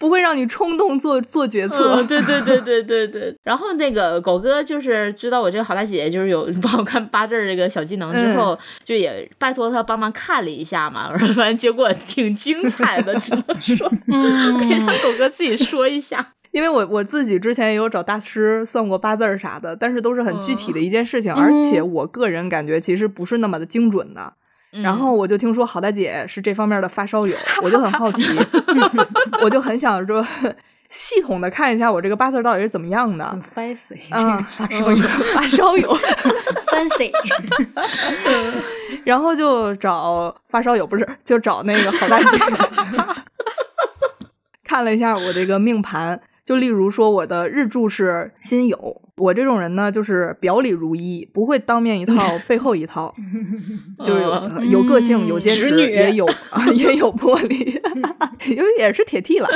[0.00, 1.96] 不会让你冲动做做决策。
[1.96, 3.36] 嗯， 对对对对对对。
[3.44, 16.32] 然后那个狗哥就是知道我这个好大姐就是有 帮我看八字儿这个小技能之后，就也拜托他帮忙看了一下嘛， 然后反正结果挺精彩的，只能说，可以让狗哥自己说一下。
[16.52, 24.32] 因为我我自己之前也有找大师算过八字儿啥的，但是都是很具体的一件事情，而且我个人感觉其实不是那么的精准的。
[24.70, 28.24] 然后我就听说好大姐是这方面的发烧友，我就很好奇，
[29.42, 30.24] 我就很想说
[30.88, 33.24] 系统的看一下我这个八字到底是怎么样的。
[33.26, 33.42] 很。
[33.42, 34.96] fancy，啊，发烧友
[35.34, 35.96] 发烧友，
[36.70, 37.10] fancy，
[39.04, 42.38] 然后就找发烧友，不是就找那个好大姐，
[44.64, 52.14] 看了一下我这个命盘，就例如说我的日柱是辛酉，我这种人呢就是表里如一，不会当面一套
[52.48, 53.14] 背后一套，
[54.04, 54.22] 就是
[54.68, 57.80] 有个性，有坚持，也有 啊也有魄力，
[58.48, 59.48] 因为也是铁 T 了。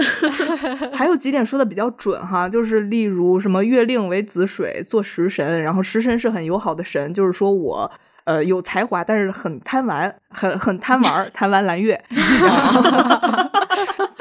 [0.93, 7.91] 还有几点说的比较准哈，就是例如什么月令为子水，做食神，然后食神是很友好的神，就是说我。
[8.25, 12.03] 呃，有才华，但是很贪玩，很很贪玩，贪玩蓝月。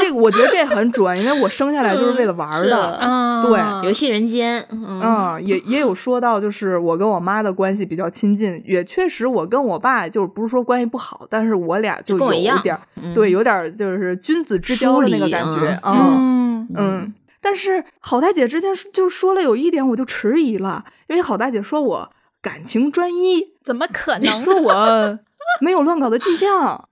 [0.04, 3.00] 这个我觉得这很准，因为我生下来就是为了玩的。
[3.42, 12.78] 对游戏人间，嗯，嗯，也也有说到，就是我跟我妈的关系比较亲近，也确实我跟我爸就是不是说关系不好，但是我俩就有一点
[13.16, 15.80] 对，有点儿就是君子之交的那个感觉。
[15.84, 22.10] 嗯嗯，但是好大姐之前就说了有一点我就迟疑了，因为好大姐说我
[22.42, 24.42] 感情专一，怎么可能？
[24.42, 25.20] 说我
[25.62, 26.88] 没有乱搞的迹象，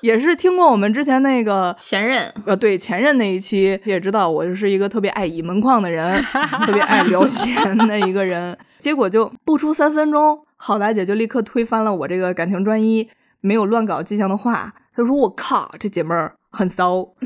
[0.00, 6.22] 也是听过我们之前那个前任，呃，对前任那一期也知道我就是一个特别爱倚门框的人，
[6.66, 8.56] 特别爱聊闲的一个人。
[8.78, 13.08] 结果就不出三分钟，郝大姐就立刻推翻了我这个感情专一、
[13.40, 14.74] 没有乱搞迹象的话。
[14.96, 17.06] 她说：“我靠，这姐妹儿很骚，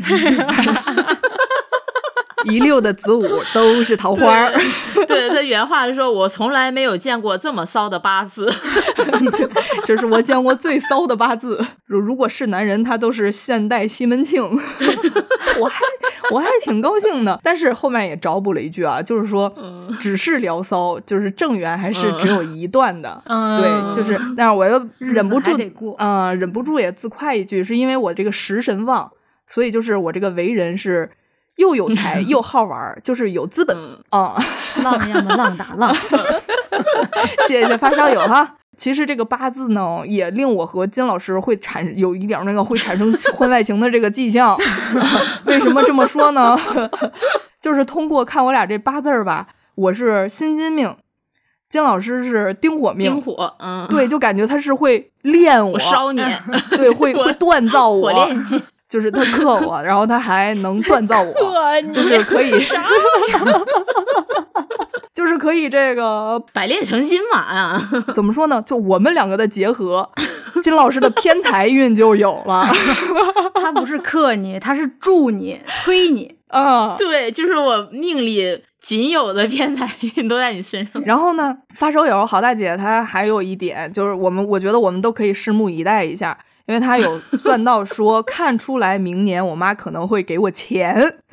[2.44, 4.52] 一溜的子午都是桃花儿。”
[5.06, 8.50] 对他原话是说：“我从来没有见过这么骚的八字。
[9.84, 11.64] 这是我见过最骚的八字。
[11.86, 14.42] 如如果是男人，他都是现代西门庆。
[15.60, 15.80] 我还
[16.30, 19.52] 我还挺高兴的，但是后面也找补了一句啊，就是说，
[20.00, 23.22] 只是聊骚，就是正缘还是只有一段的。
[23.26, 29.10] 嗯对，就是，但是我又忍不住日子还得过啊、忍不住也自夸一句，是因为我这个食神旺，
[29.46, 31.08] 所以就是我这个为人是
[31.56, 34.36] 又有 才又好玩儿，就是有资本嗯啊。
[34.82, 35.94] 浪一样的浪打浪，
[37.46, 38.56] 谢谢发烧友哈。
[38.76, 44.58] 其实这个八字呢，也令我和金老师会产有一点儿那个会产生 婚外情的这个迹象。
[45.44, 46.56] 为什么这么说呢？
[47.62, 50.96] 就是通过看我俩这八字儿吧，我是辛金命，
[51.68, 53.12] 金老师是丁火”命。
[53.12, 56.20] 丁火，嗯，对，就感觉他是会练我，我烧你，
[56.76, 58.60] 对，会会锻造我，火炼金，
[58.94, 61.34] 就是他克我， 然后他还能锻造我，
[61.92, 62.52] 就是可以，
[65.12, 67.90] 就是可以这个百炼成金嘛啊！
[68.14, 68.62] 怎么说呢？
[68.64, 70.08] 就我们两个的结合，
[70.62, 72.64] 金老师的偏财运就有了
[73.60, 76.36] 他不是克你，他是助你、推你。
[76.46, 76.94] 啊。
[76.96, 81.02] 对，就是我命里仅有的偏财运都在你身上。
[81.04, 90.96] 然后呢，发烧友好大姐她还有一点，就是我们我觉得我们都可以拭目以待一下，因为他有算到说看出来明年我妈可能会给我钱，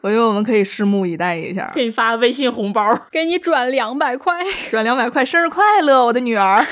[0.00, 1.70] 我觉得我们可以拭目以待一下。
[1.74, 6.64] 给你发微信红包，给你转两百块，转两百块，生日快乐，我的女儿！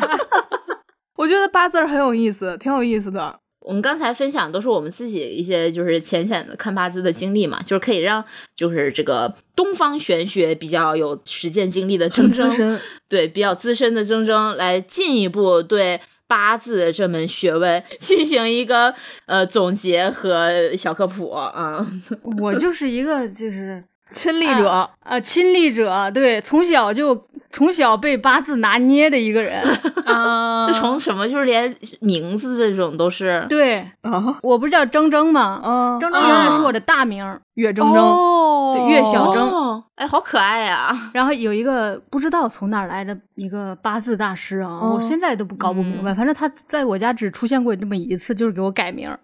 [1.16, 3.41] 我觉得八字儿很有意思，挺有意思的。
[3.64, 8.24] 我们刚才分享都是我们自己一些就是浅浅的看八字的经历嘛，就是可以让
[8.56, 18.94] 就是这个东方玄学比较有实践经历的铮铮，对比较资深的铮铮来进一步对八字这门学问 进行一个
[19.26, 21.86] 呃总结和小科普啊。
[22.40, 24.88] 我就是一个就是 亲历者。
[25.04, 29.60] 啊亲历者，对，从小就从小被八字拿捏的一个人。
[30.06, 30.66] 啊。
[30.66, 33.44] 这从什么就是连名字这种都是。
[33.48, 34.38] 对，啊。
[34.42, 35.60] 我不是叫铮铮吗？
[35.62, 35.98] 啊。
[35.98, 38.86] 铮铮永远是我的大名儿，岳铮铮，哦。
[38.88, 39.40] 岳小铮。
[39.40, 44.94] 哦，哎，好可爱呀、然后有一个不知道从哪儿来的一个八字大师啊，哦。
[44.96, 49.18] 我现在都不搞不明白，反正他在我家只出现过这么一次，就是给我改名儿。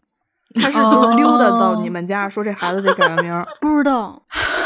[0.60, 3.46] 他是就是溜达到你们家，说这孩子得改个名儿。
[3.60, 4.22] 不知道，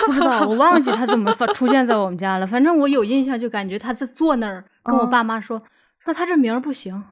[0.07, 2.46] 不知道，我忘记他怎么发出现在我们家了。
[2.46, 5.62] 反正我有印象，就感觉他在坐那儿跟我爸妈说，
[5.98, 7.04] 说他这名儿不行，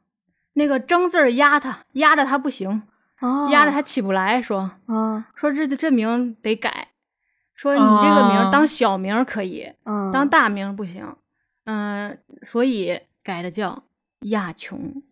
[0.54, 2.82] 那个争字儿压他，压着他不行，
[3.20, 6.88] 哦压着他起不来，说啊说这这名得改，
[7.54, 11.14] 说你这个名当小名儿可以，嗯当大名儿不行，
[11.64, 13.84] 嗯、所以改的叫
[14.20, 15.02] 亚琼，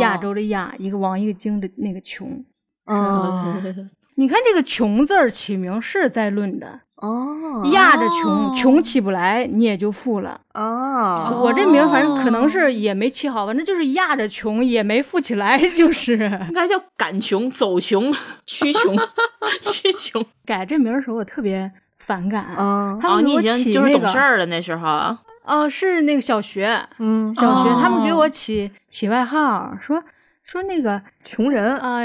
[0.00, 2.44] 亚洲的亚，一个王一个京的那个琼。
[2.88, 3.54] 哦
[4.16, 7.62] 你看这个穷字儿起名是在论的，哦。
[7.72, 10.40] 压着穷，穷起不来，你也就富了。
[10.54, 11.40] 哦。
[11.40, 16.14] 我这名儿反正可能是也没起好，反正就是压着穷也没富起来，就是。
[16.48, 18.12] 应该叫赶穷、走穷、
[18.44, 18.96] 趋穷、
[19.62, 20.24] 趋穷。
[20.44, 22.46] 改这名儿的时候我特别反感。
[22.56, 24.84] 嗯哦，他们给我你已经起就是那个懂事儿了那时候。
[24.88, 25.16] 啊。
[25.44, 27.32] 哦，是那个小学，嗯。
[27.32, 30.02] 小学、他们给哦我起起外号，说
[30.42, 32.00] 说那个穷人啊、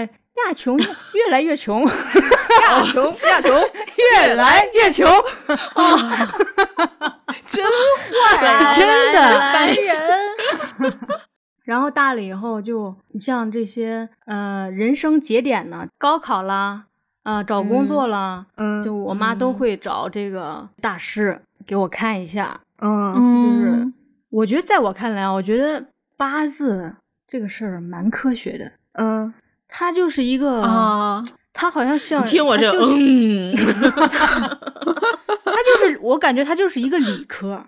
[0.48, 3.52] 亚琼越来越穷，亚琼 亚琼
[4.18, 5.06] 越来越穷，
[7.48, 8.76] 真坏。
[8.76, 9.40] 真的。
[9.52, 10.98] 烦人。
[11.64, 16.86] 然后大了以后就，你像这些呃人生节点呢，高考啦，
[17.24, 18.82] 啊、找工作啦，嗯。
[18.82, 22.60] 就我妈都会找这个大师给我看一下。
[22.82, 23.14] 嗯。
[23.16, 23.22] 就
[23.62, 23.94] 是，
[24.30, 25.86] 我觉得在我看来啊，我觉得
[26.18, 26.96] 八字
[27.28, 29.34] 这个事儿蛮科学的，嗯
[29.76, 33.56] 它就是一个，啊，他好像像听我这， 他就是嗯，
[35.44, 37.66] 它就是我感觉他就是一个理科，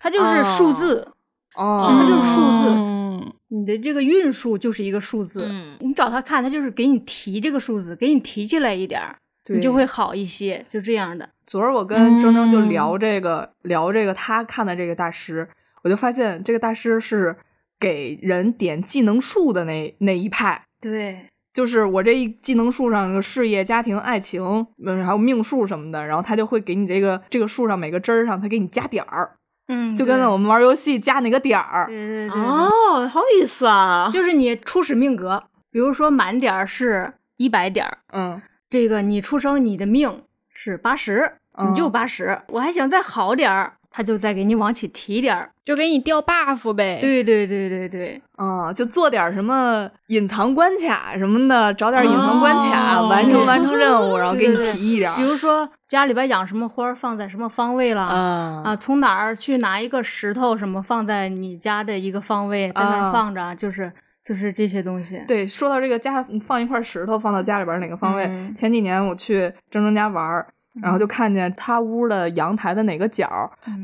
[0.00, 1.06] 他就是数字，
[1.54, 1.88] 哦。
[1.88, 2.68] 他就是数字。
[2.74, 3.32] 嗯。
[3.48, 5.76] 你的这个运数就是一个数字，嗯。
[5.78, 9.16] 你找他看，他就是给你提这个数字，给你提起来一点儿，
[9.46, 11.28] 你就会好一些，就这样的。
[11.46, 15.48] 昨儿我跟铮铮就聊这个、聊这个他看的这个大师，
[15.84, 17.36] 我就发现这个大师是
[17.78, 20.64] 给人点技能树的那那一派。
[20.80, 24.42] 对，就是我这一技能树上有事业、家庭、爱情，
[24.84, 29.36] 嗯，还有命数什么的，然后他就会给你这个这个树上每个枝儿上，他给你加点儿，
[29.68, 31.86] 嗯，就跟我们玩游戏加那个点儿。
[31.86, 42.38] 对对对对哦，好意思啊，就是你初始命格，比如说满点儿是一百点儿，嗯这个你出生你的命是八十、嗯你就八十。
[42.48, 45.50] 我还想再好点儿，他就再给你往起提点儿。
[45.64, 55.16] 就给你掉 buff 呗。，对对对对对，嗯，就做点什么隐藏关卡什么的，找点隐藏关卡，哦完成完成任务， 然后给你提一点儿。
[55.16, 58.02] 比如说家里边养什么花儿放在什么方位了。
[58.02, 63.90] 啊啊，从哪儿去拿一个石头什么放在你家的一个方位，在那放着，就是
[64.22, 65.20] 就是这些东西。
[65.26, 68.24] 对，说到这个家放一块石头放到家里边哪个方位？
[68.28, 70.46] 嗯前几年我去铮铮家玩儿，
[70.82, 73.28] 然后就看见他屋的阳台的哪个角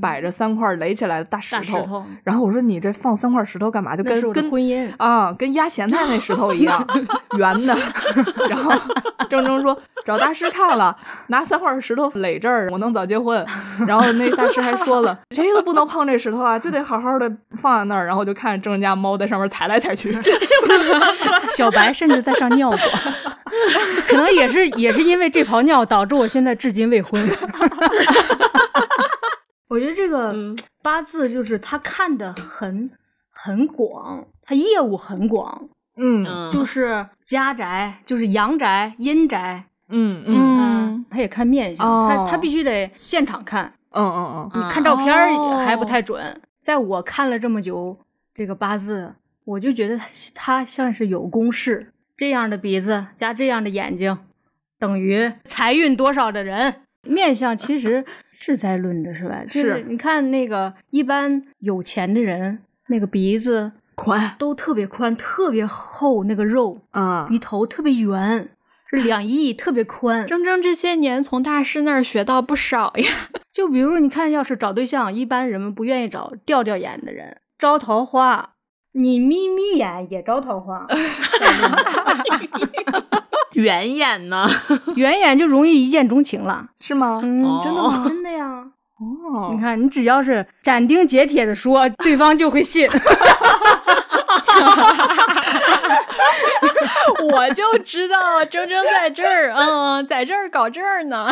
[0.01, 3.97] 摆着三块垒起来的大石头，石头，然后我说你这放三块石头干嘛？
[3.97, 4.89] 就跟跟婚姻。
[4.99, 6.87] 啊，跟压咸菜那石头一样，
[7.39, 7.77] 圆的。
[8.49, 8.73] 然后
[9.29, 10.97] 郑铮说找大师看了，
[11.29, 13.45] 拿三块石头垒这儿，我能早结婚。
[13.87, 18.07] 然后那大师还说了，谁都不能碰这石头啊，就得好好的放在那儿。
[18.07, 20.17] 然后就看铮铮家猫在上面踩来踩去。
[21.57, 22.79] 小白甚至在上尿过，
[24.09, 27.23] 可能也是也是因为这泡尿导致我现在至今未婚。
[29.69, 30.57] 我觉得这个嗯。
[30.83, 32.91] 八字就是他看的很
[33.31, 36.27] 很广，他业务很广，嗯。
[36.29, 40.35] 嗯，就是家宅，就是阳宅、阴宅，嗯嗯。
[40.35, 42.09] 嗯，他也看面相，哦。
[42.11, 45.15] 他他必须得现场看，嗯嗯嗯，你看照片
[45.65, 46.41] 还不太准。
[46.61, 47.97] 在我看了这么久
[48.35, 54.19] 这个八字，我就觉得他他像是有公式，这样的鼻子加这样的眼睛，
[54.79, 56.83] 等于财运多少的人。
[57.05, 59.43] 面相其实是在论的，是吧？
[59.45, 68.49] 就是你看那个一般有钱的人，那个鼻子宽都特别宽，特别厚，那个肉啊鼻头特别圆，
[68.89, 70.25] 是两翼特别宽。
[70.29, 73.11] 铮铮这些年从大师那儿学到不少呀。
[73.51, 78.52] 就比如你看，要是找对象，一般人们不愿意找吊吊眼的人，招桃花。
[78.93, 80.87] 你眯眯眼也招桃花，
[83.55, 84.47] 圆眼呢？
[84.97, 86.65] 圆眼就容易一见钟情了。
[86.81, 87.21] 是吗？
[87.25, 88.05] 嗯，哦真的吗？
[88.07, 88.65] 真的呀。
[89.01, 92.89] 哦你看，你只要是斩钉截铁的说， 对方就会信。
[97.33, 101.31] 我就知道铮铮在这儿，嗯，在这儿搞这儿呢。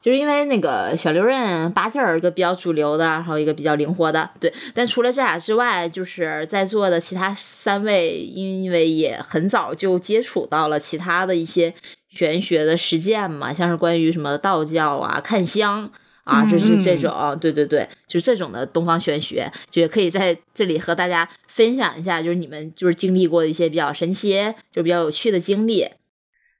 [0.00, 4.52] 就是因为那个小刘刃八字儿一个比较主流的，然后一个比较灵活的，对。
[4.74, 11.74] 但除了这俩之外，就是在座的其他三位，因为也很早就接触到了其他的一些
[12.08, 15.90] 玄学的实践嘛，像是关于什么道教啊、看香
[16.24, 25.86] 啊，这是这种，对对对，就是这种的东方玄学，就也可以在这里和大家分享一下，就是你们就是经历过的一些比较神奇、就比较有趣的经历。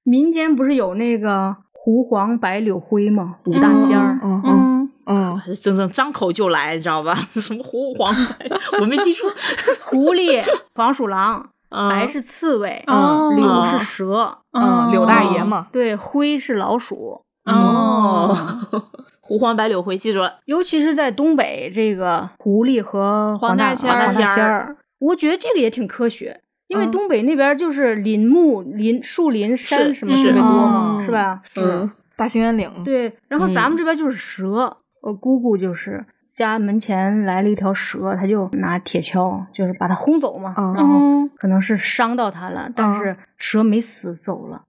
[0.02, 3.36] 民间不是有那个狐黄白柳灰嘛？
[3.46, 4.18] 五大仙儿。
[4.22, 7.14] 嗯嗯嗯嗯，整整张口就来，你知道吧？
[7.30, 8.48] 什么狐黄白，
[8.80, 9.26] 我没记住。
[9.86, 10.42] 狐狸、
[10.74, 17.22] 黄鼠狼，白嗯是刺猬，哦柳是蛇，嗯，柳大爷嘛，对，灰是老鼠。
[17.46, 18.36] 哦，
[19.22, 20.38] 狐黄白柳灰，记住了。
[20.44, 26.38] 尤其是在东北，这个狐狸和黄大仙儿，我觉得这个也挺科学，
[26.70, 26.90] 因为嗯。
[26.92, 31.42] 东北那边就是林木、林树林、山什么特别多嘛，嗯是吧？
[31.56, 33.70] 嗯，大兴安岭，对，然后咱嗯。
[33.70, 41.30] 们这边就是蛇，我姑姑就是家门前来了一条蛇，他就拿铁锹就是把它轰走嘛，嗯然后嗯。
[41.36, 44.64] 可能是伤到它了，但是蛇没死，走了。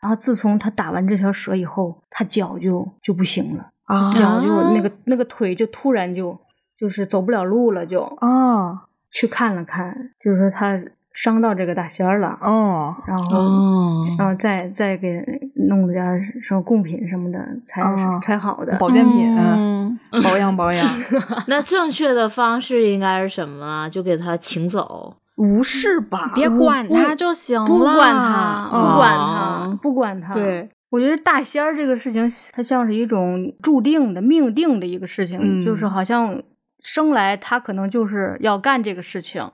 [0.00, 6.38] 然后自从他打完这条蛇以后，他脚就就不行了，啊脚就那个那个腿就突然就
[6.76, 8.82] 就是走不了路了，就啊。
[9.08, 10.78] 去看了看，就是说他
[11.16, 13.36] 伤到这个大仙儿了，哦然后。
[13.38, 15.18] 哦，然后再再给
[15.68, 18.76] 弄点什么贡品什么的，才、哦才好的。
[18.78, 20.86] 保健品嗯保养 保养，
[21.48, 23.88] 那正确的方式应该是什么呢？
[23.90, 25.16] 就给他请走。
[25.34, 26.32] 不是吧？
[26.34, 30.34] 别管他就行了，不管他，嗯不管他哦，不管他。
[30.34, 36.42] 对，我觉得大仙儿这个事情，它像是一种注定的、命定的一个事情，嗯就是好像
[36.82, 39.46] 生来他可能就是要干这个事情，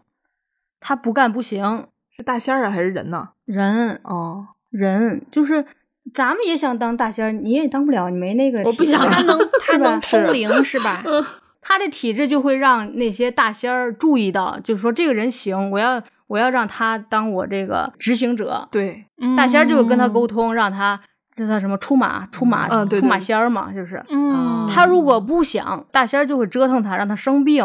[0.83, 1.87] 他不干不行。
[2.15, 3.31] 是大仙儿啊还是人呢？
[3.47, 5.65] 人哦，人就是
[6.13, 8.69] 咱们也想当大仙儿，你也当不了，你没那个体质。
[8.71, 11.03] 我不想他能他能通灵是吧？
[11.65, 18.69] 他的体质就会让那些大仙儿注意到，就是说这个人行，我要我要让他当我这个执行者。
[18.71, 19.07] 对，
[19.37, 21.01] 大仙儿就会跟他沟通，通，让他
[21.35, 24.05] 这叫什么出马出马、嗯对出马仙儿嘛，就是。
[24.11, 27.65] 嗯，他如果不想，大仙儿就会折腾他，让他生病，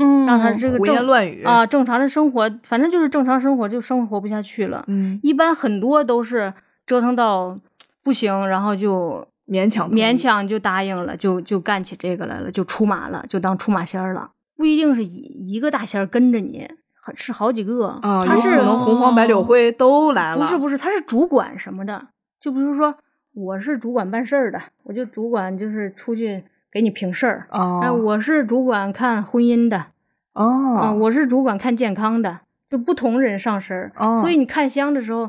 [0.00, 4.82] 嗯让他这个胡言乱语啊，正常的生活，反正就是正常生活就生活不下去了。
[4.88, 6.52] 嗯，一般很多都是
[6.86, 7.58] 折腾到
[8.02, 14.30] 不行，然后就勉强勉强就答应了，就就干起这个来了，就出马了，就当出马仙儿了。
[14.56, 16.68] 不一定是一一个大仙儿跟着你，
[17.14, 17.88] 是好几个。
[18.02, 22.08] 啊，他是有可能红黄白柳灰都来了，不是不是，他是主管什么的，
[22.40, 22.94] 就比如说
[23.34, 27.46] 我是主管办事儿的，我就主管就是出去给你评事儿。
[27.50, 29.86] 哦，哎，我是主管看婚姻的，
[30.34, 33.92] 哦，啊，我是主管看健康的，就不同人上身儿。
[33.96, 35.28] 哦所以你看香的时候，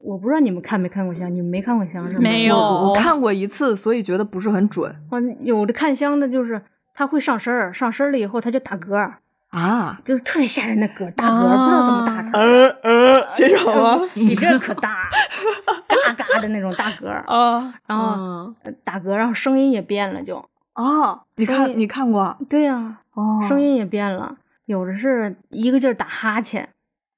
[0.00, 2.20] 我不知道你们看没看过香，你们没看过香是吗？
[2.20, 6.60] 没有我我看过一次，所以觉得不是很准啊，有的看香的就是
[6.94, 9.14] 他会上身儿，上身儿了以后他就打嗝儿，
[9.50, 10.00] 啊。
[10.04, 14.00] 就是特别吓人的嗝，打嗝儿、不知道怎么打出来，呃呃，这种吗？
[14.14, 15.08] 比这可大，
[15.88, 18.52] 嘎嘎的那种大嗝儿，啊然后
[18.84, 20.44] 打嗝，然后声音也变了就，
[20.74, 21.22] 啊！
[21.36, 23.40] 你看你看过对呀、哦？
[23.48, 24.34] 声音也变了，
[24.66, 26.68] 有的是一个劲儿打哈欠，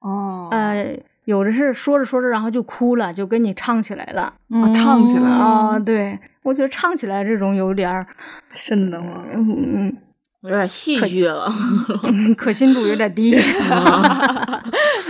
[0.01, 4.33] 哦，呃，有的是说着说着然后就哭了，就跟你唱起来了。
[4.51, 8.07] 啊唱起来了啊、对，我觉得唱起来这种有点儿，
[8.53, 9.27] 瘆得慌。
[9.35, 9.97] 嗯
[10.43, 11.53] 有点戏剧了。
[12.05, 13.37] 嗯，可信度有点低。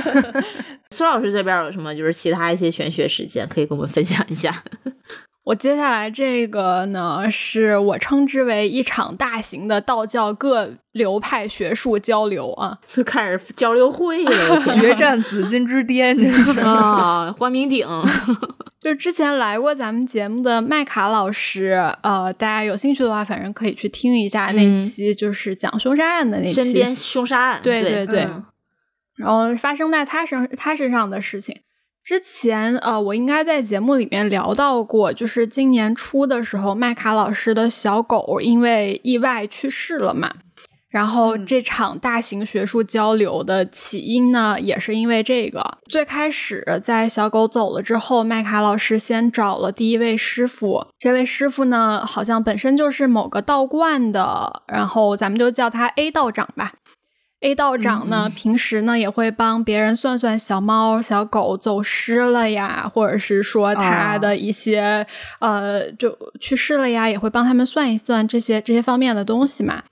[0.91, 4.51] 苏老师这边有什么就是其他一些玄学事件可以跟我们分享一下？
[5.47, 12.79] 我接下来这个呢，是我称之为一场大型的道教各流派学术交流啊。
[12.85, 17.33] 就 开始交流会了， 决战紫金之巅，这是 啊！
[17.39, 17.87] 光明顶，
[18.81, 26.55] 就之前来过咱们节目的麦卡老师，呃，大家有兴趣的话，反正可以去听一下那嗯期，就是讲凶杀案的那期。
[26.55, 28.45] 身边凶杀案，对对对对嗯
[29.17, 31.61] 然后发生在他身他身上的事情。
[32.07, 40.33] 之前呃，我应该在节目里面聊到过，就是今年初的时候，麦卡老师的小狗因为意外去世了嘛。
[40.89, 45.79] 然后这场大型学术交流的起因呢，也是因为这个。
[45.89, 56.75] 最开始在小狗走了之后，麦卡老师先找了第一位师傅，这位师傅呢，好像本身就是某个道观的，然后咱们就叫他 A 道长吧。
[57.41, 65.07] A 道长呢，平时呢也会帮别人算算小猫、小狗走失了呀，或者是说他的一些、
[65.39, 69.83] 呃就去世了呀，也会帮他们算一算这些这些方面的东西嘛。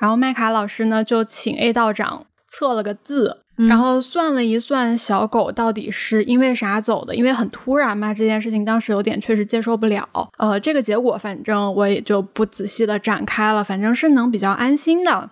[0.00, 10.08] 然后麦卡老师呢就请 A 道长测了个字，然后算了一算小狗到底是因为啥走的，因为很突然嘛，这件事情当时有点确实接受不了。
[10.38, 15.30] 呃，这个结果反正我也就不仔细的展开了，反正是能比较安心的。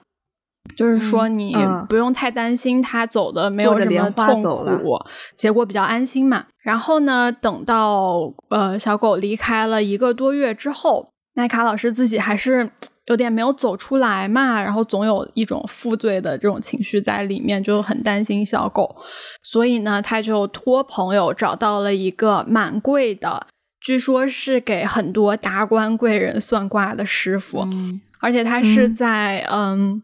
[0.76, 1.84] 就是说，你嗯。
[1.88, 4.98] 不用太担心他走的没有什么痛苦，
[5.36, 6.46] 结果比较安心嘛。
[6.62, 12.70] 然后呢，等到呃小狗离开了一个多月之后，奈卡老师自己还是
[13.06, 18.96] 有点没有走出来嘛，然后总有一种负罪的这种情绪在里面，就很担心小狗，
[19.42, 23.46] 所以呢，他就托朋友找到了一个蛮贵的
[23.80, 28.00] 据说是给很多达官贵人算卦的师傅，嗯。
[28.20, 28.88] 而且他是。
[28.88, 30.02] 嗯在嗯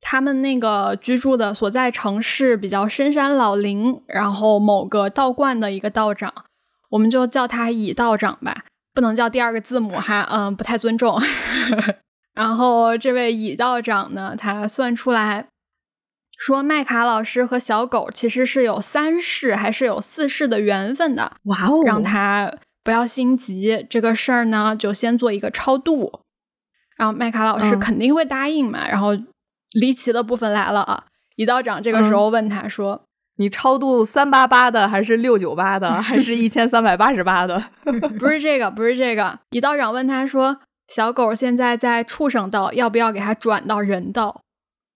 [0.00, 6.32] 他们那个居住的所在城市比较深山老林，然后某个道观的一个道长，
[6.90, 11.20] 我们就叫他乙道长吧，不能叫第二个字母哈，嗯，不太尊重。
[12.34, 15.46] 然后这位乙道长呢，他算出来
[16.38, 23.86] 说麦卡老师和小狗其实是有三世还是有四世的缘分的，哇哦，让他不要心急。
[23.90, 26.22] 这个事儿呢，就先做一个超度。
[26.96, 28.88] 然后麦卡老师嗯肯定会答应嘛。
[28.88, 29.10] 然后
[29.72, 31.04] 离奇的部分来了啊！
[31.36, 33.02] 乙道长这个时候问他说
[33.38, 37.62] ：“你超度三八八的，还是六九八的， 还是一千三百八十八的？
[38.18, 40.58] 不是这个，不是这个。”乙道长问他说
[40.88, 44.42] ：“小狗现在在畜生道，要不要给它转到人道？”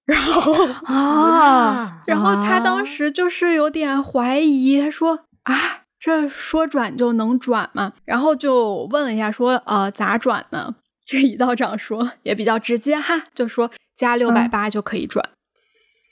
[0.04, 0.52] 然后
[0.84, 5.54] 啊， 然后他当啊时就是有点怀疑，他说：“啊，
[5.98, 10.74] 这说转就能转吗？”然后就问了一下，说：“呃，咋转呢？”
[11.06, 15.24] 这个乙道长说也比较直接哈，就说加六百八就可以转。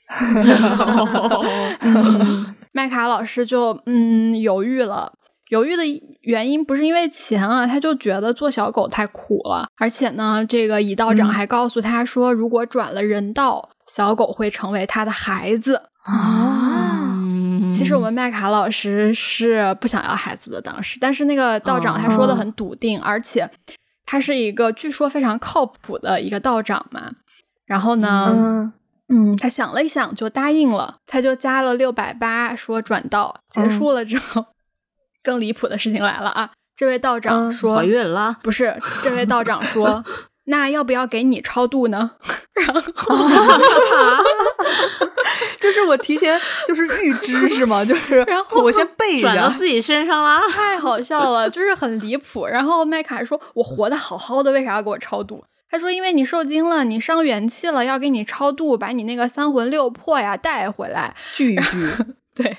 [1.81, 5.13] 嗯，麦卡老师就嗯犹豫了。
[5.49, 5.83] 犹豫的
[6.23, 15.83] 原因不是因为钱啊，他就觉得做小狗太苦了，而且呢，这个乙道长嗯还告诉他说，如果转了人道，小狗会成为他的孩子。
[16.05, 23.51] 啊，嗯其实我们麦卡老师是不想要孩子的，当时，但是那个道长他说的很笃定，而且
[24.07, 27.11] 他是一个据说非常靠谱的一个道长嘛。
[27.67, 28.73] 然后呢，嗯
[29.09, 33.41] 嗯，他想了一想就答应了，他就加了六百八，说转道。
[33.51, 34.47] 结束了之后，
[35.23, 36.51] 更离谱的事情来了啊！
[36.75, 40.05] 这位道长嗯说，怀孕了，不是，这位道长说，
[40.47, 42.13] 那要不要给你超度呢？
[42.55, 42.81] 然后
[45.61, 47.85] 就是我提前就是预知是吗？
[47.85, 50.41] 就是然后我先背着，转到自己身上啦。
[50.51, 52.47] 太好笑了，就是很离谱。
[52.47, 61.15] 然后麦卡说：“我活得好好的，为啥要给我超度？”他说：“因为你受惊了，你伤元气了，要给你超度，把你那个三魂六魄呀带回来。
[61.35, 61.91] 拒一句，”
[62.37, 62.59] 对，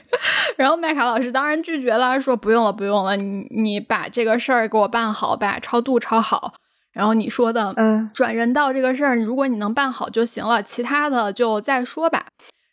[0.58, 6.56] 然后麦卡老师当然拒绝了，说：“不用了，不用了，你你把这个事儿给我办好，把超度超好。
[6.92, 12.26] 然后你说的，嗯转人道这个事儿，如果你能办好就行了，其他的就再说吧。”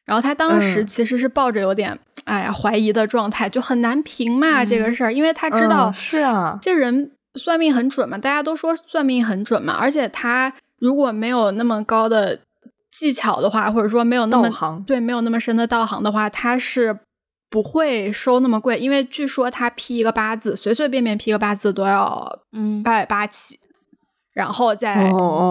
[0.07, 12.39] 然后他当时嗯其实是抱着有点哎呀怀疑的状态，就很难评嘛、这个事儿，因为他知道嗯是啊，这人算命很准嘛，大家都说算命很准嘛，而且他如果没有那么高的
[12.91, 16.99] 技巧的话，或者说没有那么行对没有那么深的道行的话，他是
[17.49, 23.59] 不会收那么贵，因为据说他批一个八字，随随便便批个八字都要嗯，八百八起，
[24.33, 24.95] 然后再、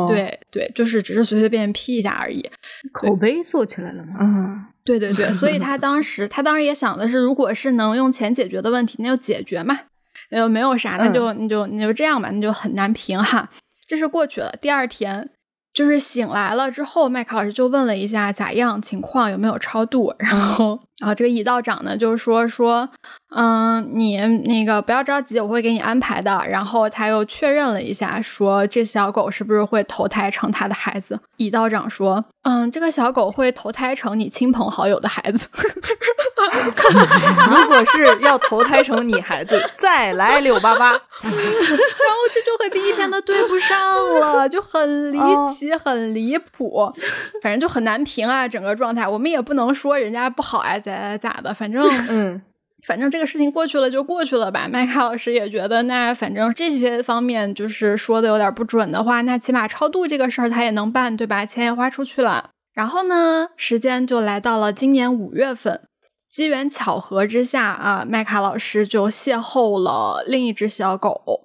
[0.08, 2.50] 对对，就是只是随随便便批一下而已。
[2.92, 4.14] 口碑做起来了嘛。
[4.20, 9.78] 嗯对对对，所以 他当时他当时也想的是，如果是能用钱解决的问题，那就解决嘛。
[10.32, 13.50] 呃，没有啥，那就、那就那就这样吧，那就很难评哈。
[13.88, 14.54] 这是过去了。
[14.62, 15.30] 第二天
[15.74, 22.90] 就是醒来了之后，麦克老师就问了一下咋样情况，有没有超度，然后然后这个乙道长呢就是说说，
[23.36, 26.42] 嗯，你那个不要着急，我会给你安排的。
[26.50, 31.20] 然后他又确认了一下，说这小狗是不是会投胎成他的孩子？
[31.38, 35.48] 乙道长说，嗯，这个小狗会投胎成你亲朋好友的孩子。
[37.50, 43.78] 如果是要投胎成你孩子，再来六八八， 然后这就和第一天的对不上
[44.20, 45.20] 了，就很离
[45.52, 46.92] 奇、很离谱，
[47.42, 49.08] 反正就很难评啊，整个状态。
[49.08, 52.42] 我们也不能说人家不好啊，咋咋咋的，反正 嗯
[52.88, 54.66] 反正这个事情过去了就过去了吧。
[54.72, 61.46] 麦卡老师也觉得，那反正这些方面就是说的有点不准的话，那起码超度这个事儿他也能办，对吧？
[61.46, 62.52] 钱也花出去了。
[62.74, 65.82] 然后呢，时间就来到了今年五月份，
[66.32, 71.42] 机缘巧合之下啊，麦卡老师就邂逅了另一只小狗。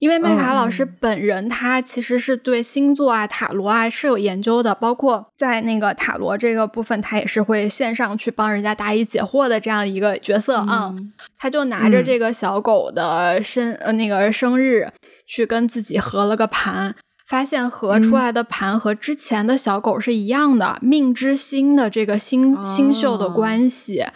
[0.00, 10.90] 因为麦卡老师本人他其实是对星座啊、塔罗啊是有研究的，包括在那个塔罗这个部分，他也是会线上去帮人家答疑解惑的这样一个角色啊。
[10.92, 11.12] 嗯。
[11.38, 12.04] 他就拿着嗯。
[12.04, 14.90] 这个小狗的生、呃那个生日
[15.26, 16.94] 去跟自己合了个盘，
[17.28, 24.06] 发现合出来的盘和之前的小狗是一样的，命之星的这个星星宿的关系。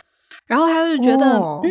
[0.47, 1.61] 然后他就觉得，哦。
[1.63, 1.71] 嗯，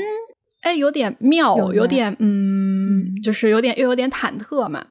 [0.63, 4.87] 哎，有点妙，有有点嗯，就是有点又有点忐忑嘛。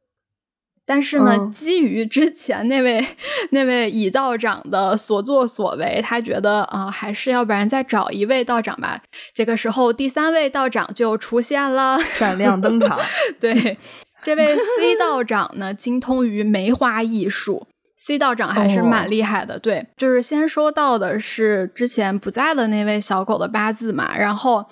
[0.84, 3.06] 但是呢，嗯基于之前那位
[3.50, 9.00] 那位乙道长的所作所为，他觉得啊、还是要不然再找一位道长吧。
[9.32, 11.98] 这个时候，第三位道长就出现了。
[12.14, 12.98] 闪亮登场，
[13.38, 13.78] 对，
[14.24, 17.66] 这位 C 道长呢，精通于梅花艺术。
[18.04, 24.66] C 道长还是蛮厉害的，对，就是先说到的是之前不在的那位小狗的八字嘛，然后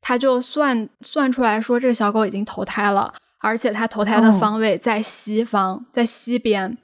[0.00, 6.78] 他就算算出来说这个小狗已经投胎了，而且它投胎的方位在西方，在西边。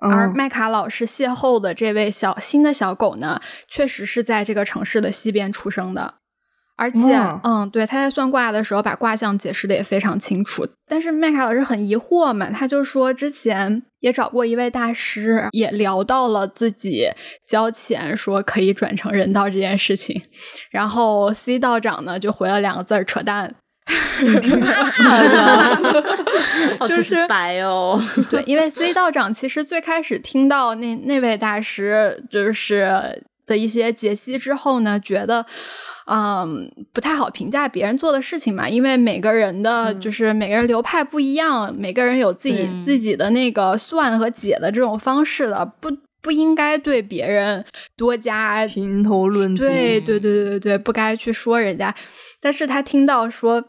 [0.00, 6.14] 而麦卡老师邂逅的这位小新的小狗呢，确实是在这个城市的西边出生的。
[6.78, 10.66] 而且，嗯，对，他在算卦的时候把卦象解释的也非常清楚。
[10.86, 17.08] 但是麦卡老师很疑惑嘛，他就说之前也找过一位大师，也聊到了自己
[17.46, 20.20] 交钱说可以转成人道这件事情。
[20.70, 23.54] 然后 C 道长呢就回了两个字儿：扯淡。
[26.88, 28.00] 就是白哦。
[28.30, 35.46] 对，因为 C 道长其实最开始听到那那位大师就是的一些解析之后呢，觉得。
[36.12, 45.88] 嗯，不太好评价别人做的事情嘛，因为每个人的就是每个人流派不一样，每个人有自己自己的那个算和解的这种方式的，不
[46.20, 47.64] 不应该对别人
[47.96, 49.62] 多加评头论足。
[49.62, 51.94] 对对对对对不该去说人家。
[52.40, 53.68] 但是他听到说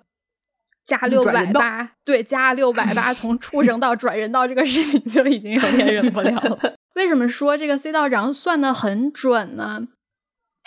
[0.84, 6.74] 加六百八，对，加六百八 从畜生到转人道这个事情就已经有点忍不了了。
[6.96, 9.84] 为什么说这个 C 道长算的很准呢？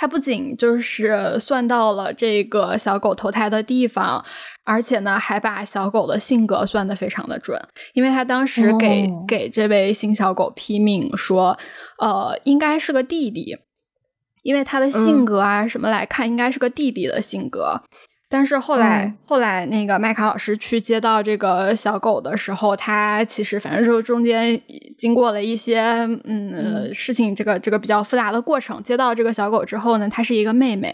[0.05, 4.23] 他不仅就是算到了这个小狗投胎的地方，
[4.63, 7.59] 而且呢，还把小狗的性格算得非常的准。
[7.95, 11.59] 因为他当时给给这位新小狗批命说，
[11.99, 13.57] 呃，应该是个弟弟，
[14.43, 17.81] 因为他的性格啊什么来看，应该是个弟弟的性格。
[18.35, 24.61] 但是后来，后来那个麦卡老师去接到这个小狗的时候，他其实反正就中间
[24.99, 25.81] 经过了一些
[26.25, 28.83] 嗯事情，这个这个比较复杂的过程。
[28.83, 30.93] 接到这个小狗之后呢，它是一个妹妹，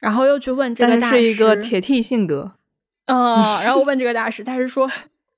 [0.00, 2.54] 然后又去问这个大师，是一个铁 T 性格，
[3.06, 4.90] 嗯，然后 问这个大师，他是说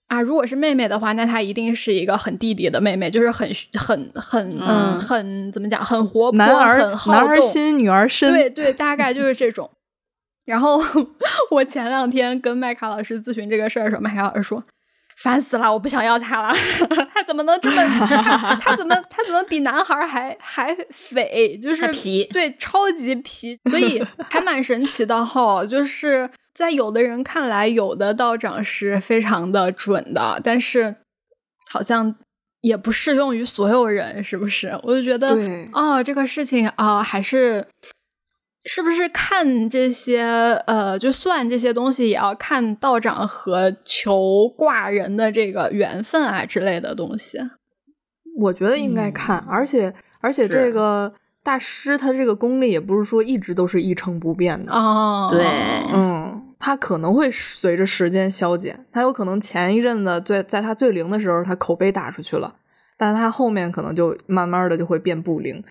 [0.06, 9.70] 啊，如果是妹妹的话，那她一定是一个很弟弟的妹妹，就是很很很嗯很怎么讲，很活泼，男儿很好男儿心，女儿身，对对，大概就是这种。
[10.46, 10.80] 然后
[11.50, 14.62] 我前两天跟麦卡老师咨询这个事儿的时候，麦卡老师说
[15.18, 16.54] ：“烦死了，我不想要他了，
[17.12, 21.58] 他怎么能这么他他怎么他怎么比男孩还还匪？
[21.58, 25.64] 就是皮，对，超级皮，所以还蛮神奇的哈。
[25.66, 30.96] 就是在有的人看来，有的道长是非常的准的，但是
[31.68, 32.14] 好像
[32.60, 34.78] 也不适用于所有人，是不是？
[34.84, 35.36] 我就觉得，
[35.72, 37.66] 哦，这个事情啊，还是。”
[38.68, 40.22] 是不是看这些
[40.66, 47.38] 呃，就算这些东西，也要看道长和求卦人的这个缘分啊之类的东西？
[48.40, 55.28] 我觉得应该看，而且而且这个大师他这个功力也不是说一直都是一成不变的哦。
[55.30, 55.46] 对，
[55.94, 62.56] 嗯，他可能会随着时间消减，他有可能前一阵子最在他最灵的时候，他口碑打出去了，
[62.98, 65.62] 但他后面可能就慢慢的就会变不灵。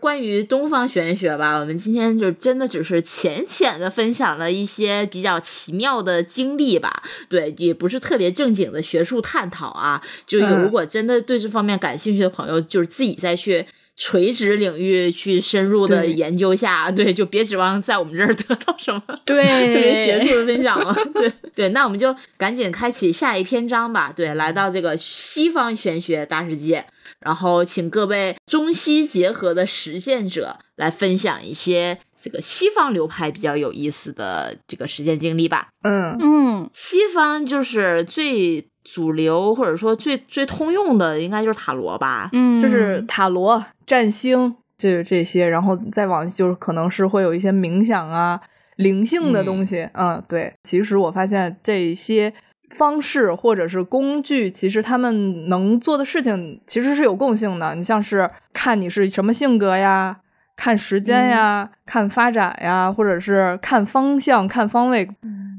[0.00, 10.02] 关于东方玄学吧，我们今天就真的只是浅浅的分享了一些比较奇妙的经历吧，对，也不是特别正经的学术探讨啊。
[10.26, 13.66] 就如果真的对这方面感兴趣的朋友，就是自己再去
[14.00, 20.96] 垂直领域去深入的研究下，对，就别指望在我们这儿得到什么对特别学术的分享了。
[21.12, 24.10] 对对，那我们就赶紧开启下一篇章吧。
[24.10, 26.86] 对，来到这个西方玄学大世界。
[27.18, 35.68] 然后，请各位中西结合的实践者来分享一些这个西方流派比较有意思的这个实践经历吧。
[35.82, 42.28] 嗯嗯，西方就是最主流或者说最最通用的，应该就是塔罗吧。
[42.32, 45.48] 嗯，就是塔罗、占星，就是这些。
[45.48, 48.40] 然后再往就是可能是会有一些冥想啊、
[48.76, 49.88] 灵性的东西。
[49.94, 50.54] 嗯，对。
[50.62, 52.32] 其实我发现这些。
[52.70, 57.74] 方式或者是工具，其实他们能做的事情其实是有共性的。
[57.74, 60.16] 你像是看你是什么性格呀，
[60.56, 65.08] 看时间呀，看发展呀，或者是看方向、看方位，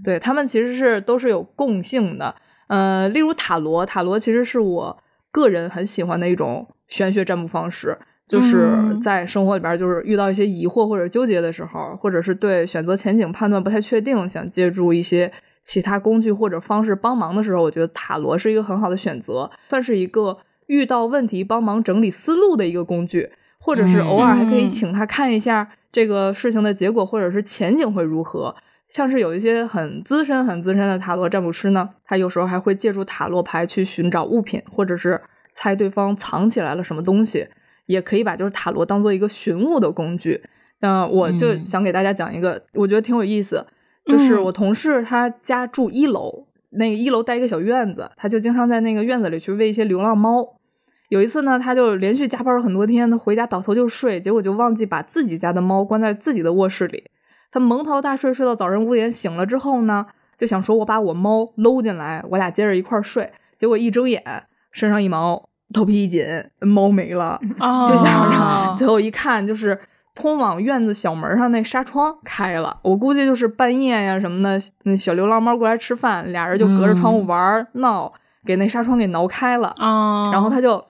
[0.01, 2.33] 对他们其实是都是有共性的。
[2.71, 4.97] 呃，例如塔罗，塔罗其实是我
[5.29, 7.97] 个人很喜欢的一种玄学占卜方式，
[8.27, 15.31] 就是在生活里边就是遇到一些疑惑或者纠结的时候，或者是对选择前景判断不太确定，想借助一些。
[15.63, 28.55] 其他工具或者方式帮忙的时候，我觉得塔罗是一个很好的选择，算是一个遇到问题帮忙整理思路的一个工具，或者是偶尔还可以请他看一下这个事情的结果或者是前景会如何。
[28.93, 35.19] 像是有一些很资深、很资深的塔罗占卜师呢，他有时候还会借助塔罗牌去寻找物品，或者是
[35.53, 37.47] 猜对方藏起来了什么东西，
[37.85, 40.41] 也可以把就是塔罗当做一个寻物的工具。
[40.81, 43.65] 那我就想给大家讲一个，我觉得挺有意思。
[44.03, 50.45] 就是我同事他家住一楼，那个一楼带一个小院子，他就经常在那个院子里去喂一些流浪猫。
[51.09, 57.03] 有一次呢，他就连续加班了很多天，他回家倒头就睡，结果就忘记把自己家的猫关在自己的卧室里。
[57.51, 60.05] 他蒙头大睡，睡到早晨五点，醒了之后呢，
[60.37, 63.31] 就想说我把我猫搂进来，我俩接着一块儿睡。
[63.57, 64.23] 结果一睁眼，
[64.71, 66.25] 身上一毛，头皮一紧，
[66.61, 67.39] 猫没了。
[67.59, 69.79] 哦就想着，最后一看，就是
[70.15, 72.79] 通往院子小门上那纱窗开了。
[72.83, 78.11] 我估计就是半夜呀什么的，那小流浪猫过来吃饭，俩人就隔着窗户玩儿闹，
[78.45, 79.75] 给那纱窗给挠开了。
[79.77, 80.83] 啊，然后他就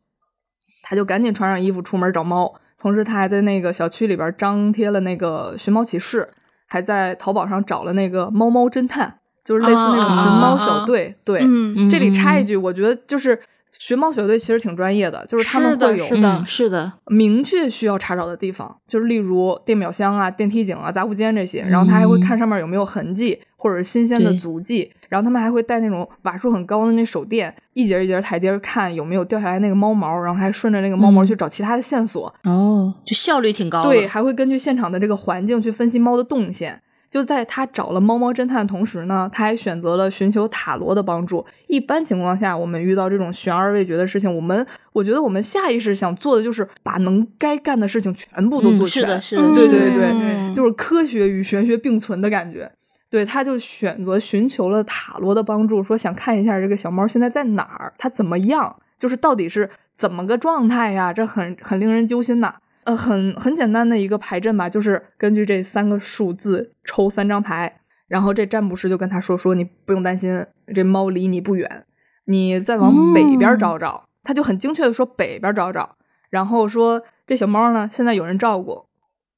[0.83, 6.29] 他就赶紧穿上衣服出门找猫，同时他还在那个小区里边张贴了那个寻猫启事，
[6.71, 9.13] 还在淘宝上找了那个猫猫侦探，
[9.43, 11.13] 就是类似那种寻猫小队。
[11.25, 13.37] 对，嗯，这里插一句，我觉得就是
[13.79, 32.33] 寻猫小队其实挺专业的，就是他们会有是的嗯是的，明确需要查找的地方，就是例如电表箱啊、电梯井啊、杂物间这些，然后他还会看上面有没有痕迹或者是新鲜的足迹，然后他们还会带那种瓦数很高的那手电，一节一节台阶看有没有掉下来那个猫毛，然后还顺着那个猫毛嗯去找其他的线索。
[32.43, 33.89] 哦，就效率挺高的。
[33.89, 36.81] 对，还会根据现场的这个环境去分析猫的动线。
[37.11, 41.45] 就在他找了猫猫侦探的同时呢，他还选择了寻求塔罗的帮助。
[41.67, 49.03] 一般情况下，我们遇到这种悬而未决的事情，我们我觉得我们下意识想做的就是把能该干的事情全部都嗯做全。
[49.03, 52.71] 是的，是的，嗯对对对嗯就是科学与玄学并存的感觉。
[53.09, 61.11] 对，他就选择寻求了塔罗的帮助，说想看一下这个小猫现在在哪儿，它怎么样，就是到底是怎么个状态呀？
[61.11, 62.55] 这很很令人揪心呐。
[62.83, 71.85] 呃，很很简单的一个牌阵吧，就是根据这三个数字抽三张牌，然后这占卜师就跟他说说你不用担心，这猫离你不远，
[72.25, 74.05] 你再往北边找找。
[74.23, 75.95] 他就很精确的说北边找找，
[76.29, 78.85] 然后说这小猫呢现在有人照顾，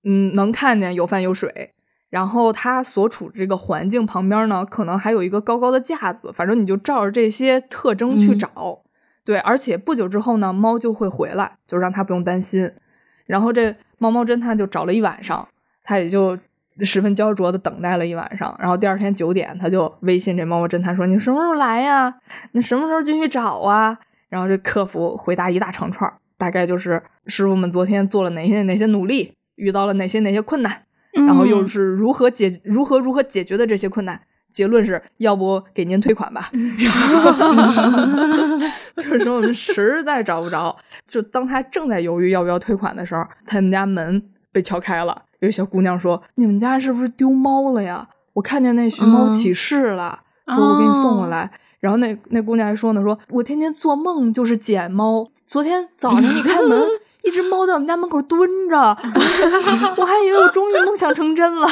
[0.03, 1.73] 嗯，能看见有饭有水，
[2.09, 8.83] 然后它所处这个环境旁边呢，可能还有一个高高的架子，反正你就照着这些特征去嗯找。
[9.25, 12.69] 对，而且不久之后呢，猫就会回来，就让它不用担心。
[13.25, 15.47] 然后这猫猫侦探就找了一晚上，
[15.83, 16.37] 他也就
[16.79, 18.55] 十分焦灼的等待了一晚上。
[18.59, 22.13] 然后第二天九点，他就微信这猫猫侦探说：“你什么时候来呀？
[22.51, 23.97] 你什么时候进去找啊？”
[24.29, 34.19] 然后这客服回答一大长串，大概就是师傅们昨天做了哪些哪些努力，遇到了哪些哪些困难，然后又嗯是如何解如何如何解决的这些困难。
[34.53, 36.49] 结论是要不给您退款吧，
[38.95, 40.73] 就是说我们实在找不着。
[41.07, 48.07] 就当他正在犹豫要不要退款的时候，他们家门被敲开了，有小姑娘说：“你们家是不是丢猫了呀？
[48.33, 51.51] 我看见那寻猫启事了，说我给你送过来。
[51.79, 56.79] 然后那那姑娘还说呢，说我天天做梦就是捡猫，昨天早上一开门，
[57.23, 58.77] 一只猫在我们家门口蹲着，
[59.97, 61.67] 我还以为我终于梦想成真了。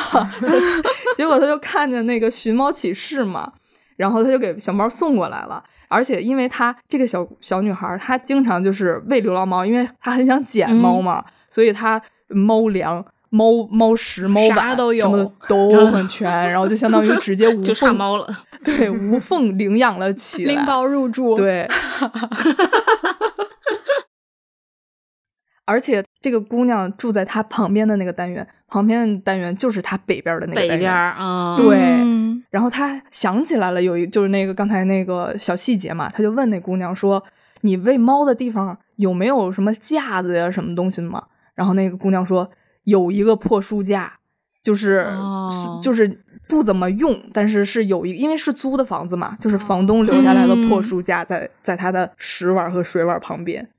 [1.15, 3.51] 结果他就看见那个寻猫启事嘛，
[3.97, 5.63] 然后他就给小猫送过来了。
[5.87, 13.05] 而且因为她这个小小女孩，她经常就是喂流浪猫，因为她很想捡猫嘛，所以她猫粮。
[13.33, 18.27] 猫猫食、猫啥碗都有什么都 很全，然后就相当于直接无就差缝猫了。
[18.61, 20.53] 对无缝领养了起来。
[20.53, 21.65] 拎包入住，，对，
[25.71, 30.77] 而且这个姑娘住在她旁边的那个单元，旁边的单元就是她北边的那个单元。
[30.77, 37.23] 北边，嗯，对嗯然后她想起来了，有一就是那个刚才那个小细节嘛，她就问那姑娘说
[37.61, 41.23] ：“你喂猫的地方有没有什么架子呀，什么东西吗？”
[41.55, 42.51] 然后那个姑娘说
[42.83, 44.11] ：“有一个破书架，
[44.61, 46.19] 就是、哦就是
[46.49, 53.69] 不怎么用，但是是有一，因为是租的房子嘛，就是房东留下来的破嗯书架在，在她的食碗和水碗旁边。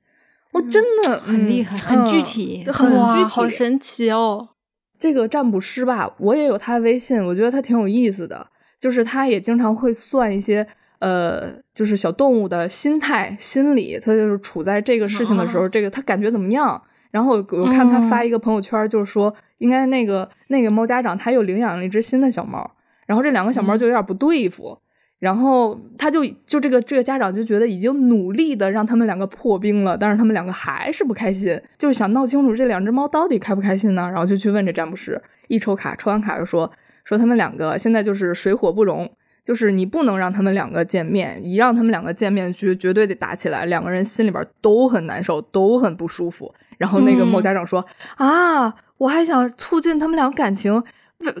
[0.53, 4.49] 我真的很厉害很具体嗯很具体，好神奇哦！
[4.97, 8.47] 这个占卜师吧，我也有他的微信，我觉得他挺有意思的，
[8.79, 10.65] 就是他也经常会算一些
[10.99, 16.81] 呃，就是小动物的心态、心理，他就是处在这个事情的时候， 这个他感觉怎么样。
[17.11, 22.71] 然后我看他发一个朋友圈，就是说，应该那个那个猫家长他又领养了一只新的小猫，
[23.05, 24.77] 然后这两个小猫就有点不对付，
[25.23, 34.01] 然后他就就这个这个家长就觉得已经努力的让他们两个破冰了，但是他们两个还是不开心，就是想闹清楚这两只猫到底开不开心呢？
[34.01, 36.69] 然后就去问这占卜师，一抽卡，抽完卡就说
[37.05, 39.09] 说他们两个现在就是水火不容。
[39.45, 46.55] 就是你不能让他们两个见面，一让他们两个见面，绝绝对得打起来，两个人心里边都很难受，都很不舒服。
[46.77, 50.83] 然后那个某家长说：“啊，我还想促进他们俩感情，喂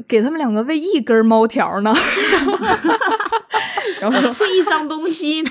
[0.07, 1.93] 给他们两个喂一根猫条呢。
[3.99, 5.49] ”然后说会一脏东西呢，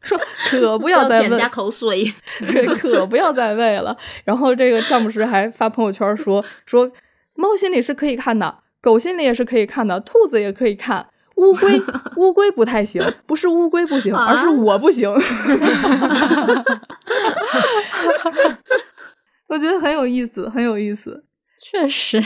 [0.00, 0.18] 说
[0.50, 2.04] 可不要再喂舔家，口水。
[2.40, 3.96] 对，可不要再喂了。
[4.24, 6.90] 然后这个詹姆斯还发朋友圈说说，
[7.34, 11.06] 猫心里是可以看的，狗心里也是可以看的，兔子也可以看。
[11.36, 11.80] 乌龟，
[12.16, 15.08] 乌龟不太行，不是乌龟不行，而是我不行。
[19.48, 21.24] 我觉得很有意思，很有意思。
[21.62, 22.22] 确实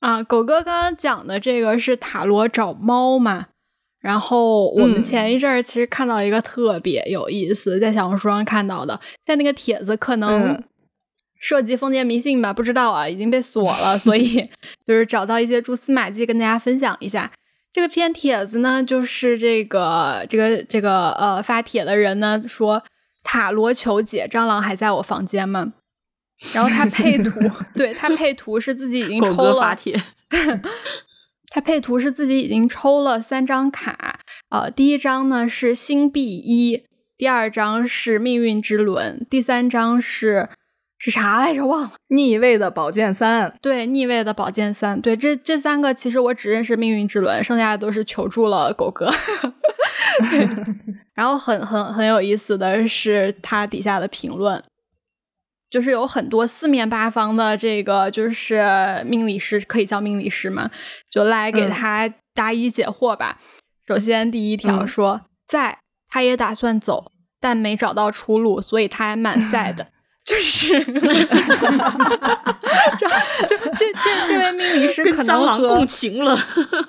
[0.00, 3.46] 啊，狗哥刚刚讲的这个是塔罗找猫嘛？
[4.00, 10.64] 然后我们嗯前一阵儿其实看到一个特别有意思，在小红书上看到的，在那个帖子可能嗯
[11.38, 14.42] 涉及封建迷信吧，不知道啊，已经被锁了，所以
[14.86, 17.30] 就是找到一些蛛丝马迹跟大家分享一下。
[17.72, 22.82] 这个篇帖子呢，就是这个这个这个呃发帖的人呢说
[23.22, 25.74] 塔罗求解，蟑螂还在我房间吗？
[26.54, 27.30] 然后他配图，
[27.74, 29.94] 对他配图是自己已经抽了，哥发帖，
[31.50, 34.20] 他配图是自己已经抽了三张卡，
[34.50, 36.84] 呃，第一张呢是星币一，
[37.18, 40.48] 第二张是命运之轮，第三张是
[40.98, 41.66] 是啥来着？
[41.66, 41.92] 忘了。
[42.08, 49.12] 逆位的宝剑三，对，逆位的宝剑三，对，这这三个其实我只认识命运之轮，剩下的都是求助了狗哥。
[51.14, 54.62] 然后很很很有意思的是，他底下的评论，
[55.70, 58.60] 就是有很多四面八方的这个就是
[59.06, 60.70] 命理师，可以叫命理师嘛，
[61.08, 63.38] 就来给嗯他答疑解惑吧。
[63.86, 69.86] 首先第一条嗯说，在他也打算走，但没找到出路，所以他还蛮 sad。
[70.30, 70.78] 就是，
[72.96, 73.08] 这
[73.48, 76.38] 就这这这位命理师可能和蟑螂共情了。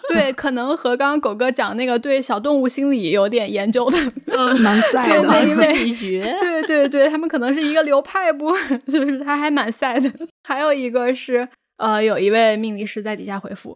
[0.10, 3.98] 对，可能和刚刚狗哥讲那个对小动物心理有点研究的，
[4.60, 5.48] 蛮赛就那的。
[5.48, 8.56] 一位心理学，对对对，他们可能是一个流派不？
[8.86, 10.12] 就是他还蛮赛的。
[10.44, 13.76] 还有一个是，呃，有一位命理师在底下回复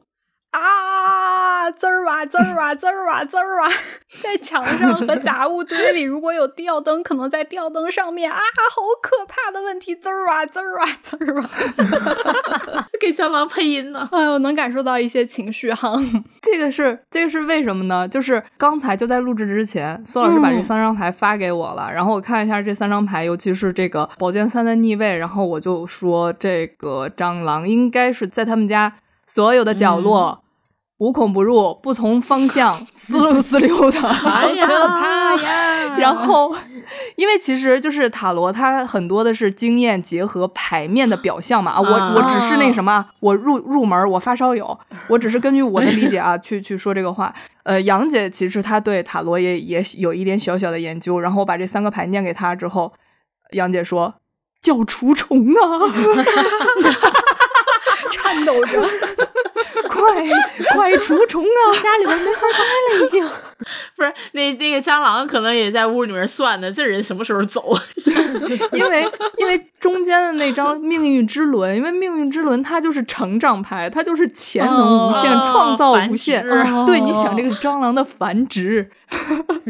[0.55, 3.67] 啊，滋儿哇滋儿哇滋儿哇滋儿哇，
[4.23, 11.43] 在墙上和杂物堆里，如果有吊灯，可能在吊灯上面啊，好可怕的问题，滋儿哇滋儿哇滋儿哇。
[13.01, 14.07] 给蟑螂配音呢。
[14.11, 15.93] 哎呦，能感受到一些情绪哈。
[16.41, 18.07] 这个是这个是为什么呢？
[18.07, 28.93] 就是刚才就在录制之前，孙老师把这嗯三张牌发给我了，然后我看一下这三张牌，尤其是这个宝剑三的逆位，然后我就说这个蟑螂应该是在他们家
[29.27, 30.44] 所有的角落。
[30.97, 33.99] 无孔不入，不同方向，滋溜滋溜的。
[34.01, 35.95] 好可怕呀！
[35.99, 36.55] 然后，
[37.17, 44.77] 因为其实就是塔罗，它很多的是经验结合牌面的表象嘛啊，我我只是那什么，我入入门，我发烧友，
[45.07, 47.33] 我只是根据我的理解啊 去去说这个话。
[47.63, 52.93] 呃，杨姐其实她对塔罗也也有一点小小的研究，然后我把这三个牌念给她之后，
[53.51, 54.13] 杨姐说
[54.61, 55.91] 叫除虫啊，
[58.11, 58.81] 颤抖着，
[59.87, 60.27] 快
[60.73, 61.59] 快除虫啊！
[61.81, 63.27] 家里边没法待了，已经。
[63.95, 67.73] 不是那那个蟑螂可能也在屋里面算呢，这人什么时候走？
[68.73, 76.43] 因为因为中间的那张命运之轮，因为命运之轮它就是成长牌，它就是潜能无限，哦创造无限。
[76.43, 76.51] 殖
[76.85, 78.89] 对，你想这个蟑螂的繁殖，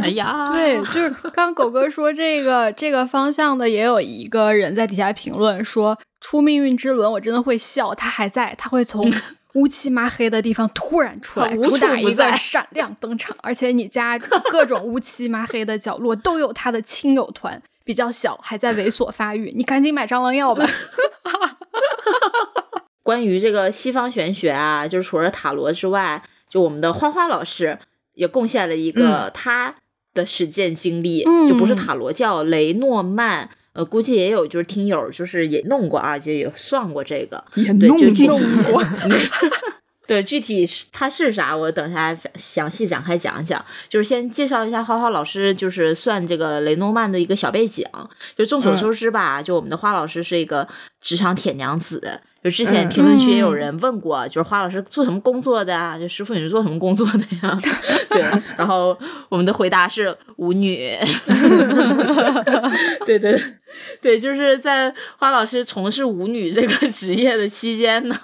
[0.01, 9.09] 哎呀，对，就是刚刚狗哥说这个这个方向的，也有一个人在底下评论说出命运之轮，我真的会笑，他还在，他会从
[9.55, 14.17] 乌漆麻黑的地方突然出来，主打一个闪亮登场，而且你家
[14.49, 17.61] 各种乌漆麻黑的角落都有他的亲友团。
[17.83, 20.67] 比较小，还在猥琐发育，你赶紧买蟑螂药吧。
[23.03, 27.77] 关于这个西方玄学啊，就是除了塔罗之外，就我们的花花老师
[28.13, 29.75] 也贡献了一个他
[30.15, 33.51] 的实践经历，嗯就不是塔罗，叫雷诺曼。
[33.75, 38.39] 呃，估计也有就是听友就是也弄过啊，就也算过这个，对，也弄就具体
[40.07, 43.65] 对，具体是它是啥，我等下详详细展开讲讲。
[43.89, 47.83] 就是先介绍一下花花老师，就是算这个雷诺曼的一个小背景。
[48.37, 50.67] 就众所周知吧，就我们的花老师是一个
[51.01, 52.21] 职场铁娘子。
[52.45, 55.97] 就之前嗯评论区也有人问过，就是花老师做什么工作的啊？
[55.97, 57.57] 就师傅你是做什么工作的呀？
[58.07, 58.21] 对，
[58.55, 58.95] 然后
[59.29, 60.95] 我们的回答是舞女。
[63.03, 63.41] 对对
[63.99, 68.15] 对，就是在花老师从事舞女这个职业的期间呢，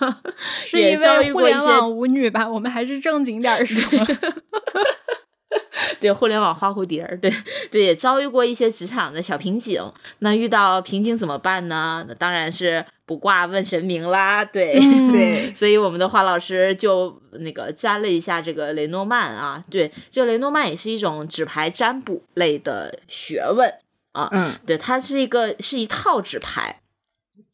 [0.66, 2.48] 是也一位互联网舞女吧？
[2.48, 3.82] 我们还是正经点儿说。
[6.00, 7.32] 对互联网花蝴蝶儿，对
[7.70, 9.82] 对，也遭遇过一些职场的小瓶颈。
[10.20, 12.06] 那遇到瓶颈怎么办呢？
[12.08, 14.46] 那当然是卜卦问神明啦。
[14.46, 19.64] 对、嗯对，所以我们的花老师就那个占了一下这个雷诺曼啊。
[19.70, 23.72] 对，这个雷诺曼也是一种纸牌占卜类的学问
[24.14, 24.30] 啊。
[24.32, 26.82] 嗯对，它是一个是一套纸牌，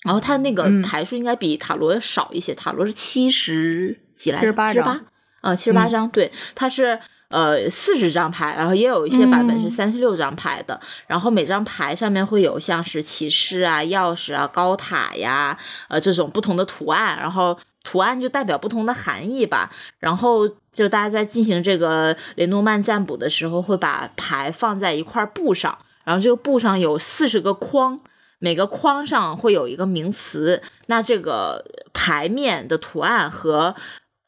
[0.04, 5.06] 然后它那个嗯牌数应该比塔罗少一些，塔罗是七十几来着，78七十八张，
[5.42, 15.58] 呃，七十八嗯张，对，它是呃四十张牌，然后也有一些版本是嗯三十六张牌的，然后每张牌上面会有像是骑士啊、钥匙啊、高塔呀，
[15.88, 17.58] 呃这种不同的图案，然后。
[17.84, 28.02] 图案就代表不同的含义吧，然后就大家在进行这个雷诺曼占卜的时候，会把牌放在一块布上，然后这个布上有四十个框，
[28.40, 31.64] 每个框上会有一个名词，那这个
[31.94, 33.74] 牌面的图案和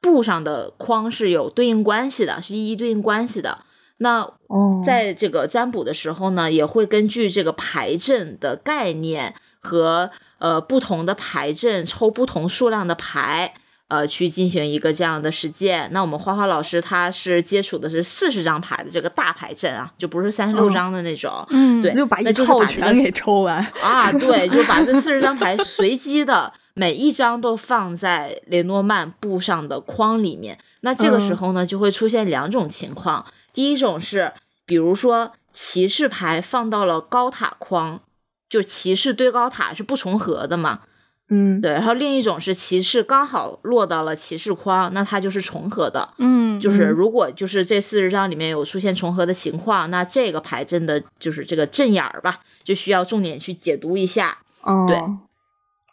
[0.01, 3.59] 布上的框是有对应关系的，是一一对应关系的。
[3.97, 13.53] 那哦在这个占卜的时候呢，也会根据这个牌阵的概念和呃不同的牌阵抽不同数量的牌。
[13.89, 15.89] 呃，去进行一个这样的实践。
[15.91, 21.43] 那我们花花老师他是接触的是四十张牌的这个大牌阵啊，就不是三十六嗯张的那种。
[21.49, 23.57] 嗯对，就把那一套全给抽完。
[23.81, 30.57] 啊，对，就把这四十张牌随机的每一张都放在雷诺曼布上的框里面。
[30.79, 33.25] 那这个时嗯候呢，就会出现两种情况。
[33.51, 34.31] 第一种是，
[34.65, 37.99] 比如说骑士牌放到了高塔框，
[38.47, 40.79] 就骑士对高塔是不重合的嘛。
[41.27, 46.13] 嗯，对，然后另一种是骑士刚好落到了骑士框，那它就是重合的。
[46.17, 54.37] 嗯，就是嗯如果就是这四十张里面有出现重合的情况，那这个牌阵的就是这个阵眼儿吧，就需要重点去解读一下。
[54.61, 54.97] 哦，对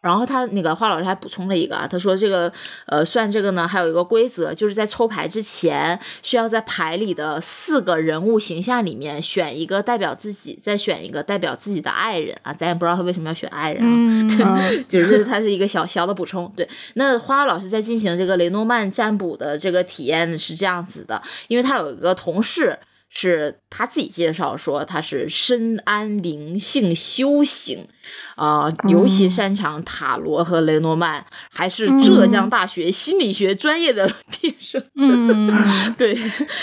[0.06, 2.52] 然后他那个花老师还补充了一个啊，他说这个
[2.86, 13.84] 呃算这个呢还有一个规则，就是在抽牌之前需要在牌里的四个人物形象里面选一个代表自己，再选一个代表自己的爱人啊，咱也不知道他为什么要选爱人
[14.42, 14.60] 啊。
[14.88, 16.52] 就 是他是一个小小的补充。
[16.56, 22.78] 对，那花花老师在进行这个雷诺曼占卜的这个体验是这样子的，因为他有一个同事。
[23.08, 27.88] 是他自己介绍说他是深谙灵性修行，
[28.34, 34.84] 啊、尤其擅长塔罗和雷诺曼，还是浙江大学心理学专业的 毕业生。
[34.96, 35.50] 嗯
[35.96, 36.14] 对，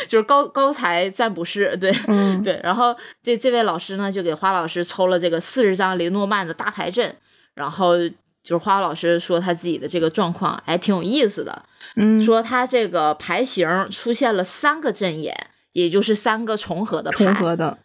[0.07, 2.59] 就是高高才占卜师，对，嗯 对。
[2.63, 7.15] 然后这这位老师呢，就给花老师抽了这个四十张雷诺曼的大牌阵，
[7.55, 7.97] 然后
[8.43, 11.63] 就是花老师说他自己的这个状况还挺有意思的，
[11.95, 17.77] 嗯，说他这个牌型出现了三个阵眼，也就是三个重合的牌，重合的，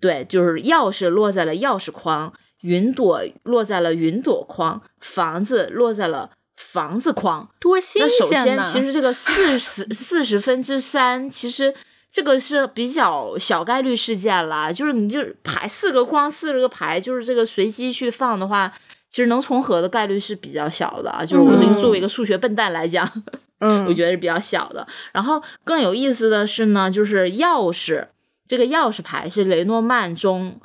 [0.00, 7.48] 对，就是钥匙落在了钥匙框，云朵落在了云朵框，房子落在了房子框。
[7.60, 11.74] 多新那首先，其实这个四十 四十分之三，其实
[12.10, 14.72] 这个是比较小概率事件啦。
[14.72, 18.72] 就是你就是牌四个框，四十个牌，就是这个随机去放的话，
[19.10, 21.24] 其实能重合的概率是比较小的啊。
[21.24, 24.86] 就是我这个嗯作为一个数学笨蛋来讲，嗯，我觉得是比较小的。
[25.12, 28.08] 然后更有意思的是呢，就是钥匙
[28.46, 30.60] 这个钥匙牌是雷诺曼中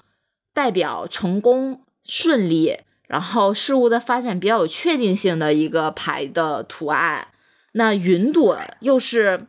[0.53, 7.27] 代表成功顺利，然后事物的发展比较有确定性的一个牌的图案。
[7.73, 9.47] 那云朵又是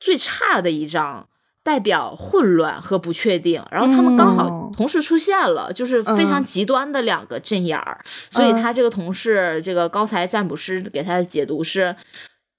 [0.00, 1.28] 最差的一张。
[1.64, 11.94] 代表混乱和不确定，然后他们刚好嗯同时出现了，就是非常嗯极端的两个阵眼儿，所以嗯他这个同事，这个高才占卜师给他的解读是：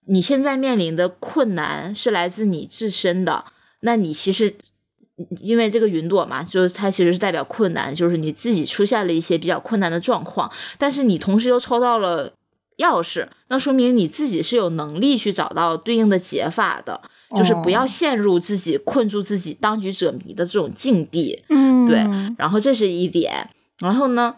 [0.10, 3.46] 你现在面临的困难是来自你自身的。
[3.82, 4.56] 那你其实
[5.40, 12.34] 因为这个云朵嘛，就是它其实是代表困难，就是你自己出现了一些比较困难的状况，但是你同时又抽到了
[12.78, 17.02] 钥匙，那说明你自己是有能力去找到对应的解法的，
[17.36, 21.44] 就是不要哦陷入自己困住自己、当局者迷的这种境地。
[21.50, 21.98] 嗯，对
[22.38, 23.50] 然后这是一点，
[23.80, 24.36] 然后呢，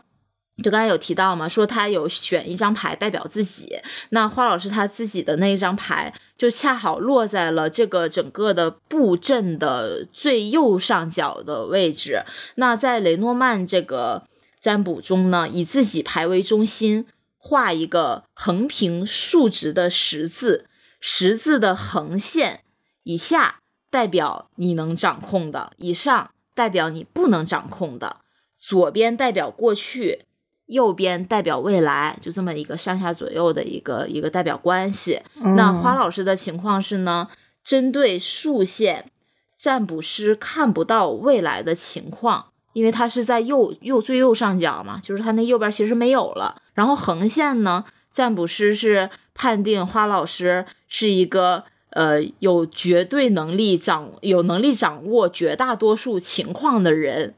[0.62, 3.78] 就刚才有提到嘛，说他有选一张牌代表自己，
[4.10, 12.24] 那花老师他自己的那一张牌就恰好落在了这个整个的布阵的最右上角的位置。
[12.56, 14.24] 那在雷诺曼这个
[14.60, 17.08] 占卜中呢，以自己牌为中心，
[17.38, 20.68] 画一个横平竖直的十字，
[21.00, 22.62] 十字的横线
[23.04, 23.60] 以下
[23.90, 28.18] 代表你能掌控的，以上代表你不能掌控的，
[28.58, 30.26] 左边代表过去，
[30.72, 35.22] 右边代表未来，就这么一个上下左右的一个一个代表关系。
[35.58, 37.28] 那花嗯老师的情况是呢，
[37.62, 39.12] 针对竖线，
[39.58, 46.62] 占卜师看不到未来的情况，因为它是在右右最右上角嘛，就是它那右边其实没有了。
[46.74, 57.36] 然后横线呢，占卜师是判定花老师是一个呃有绝对能力掌有能力掌握绝大多数情况的人。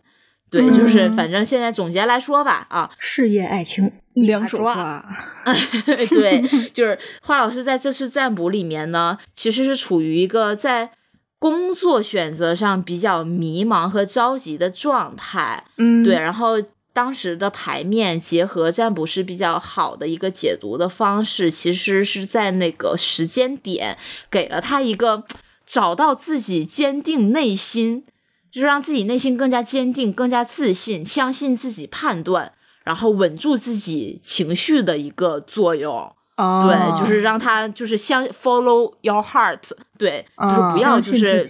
[0.61, 1.15] 对，就是嗯。
[1.15, 5.03] 反正现在总结来说吧，啊，事业爱情两手抓，
[6.09, 6.41] 对，
[6.71, 10.91] 就是花老师在这次占卜里面呢，其实是处于一个在
[11.39, 15.65] 工作选择上比较迷茫和着急的状态。
[15.77, 16.61] 嗯，对，，然后
[16.93, 23.97] 当时的牌面结合占卜师比较好的一个解读的方式，其实是在那个时间点
[24.29, 25.23] 给了他一个
[25.65, 28.05] 找到自己坚定内心，
[28.53, 32.53] 就是让自己内心更加坚定、更加自信，相信自己判断，
[32.83, 36.15] 然后稳住自己情绪的一个作用。
[36.35, 41.43] 啊，对，就是让他就是相 follow your heart，对，就是不要就是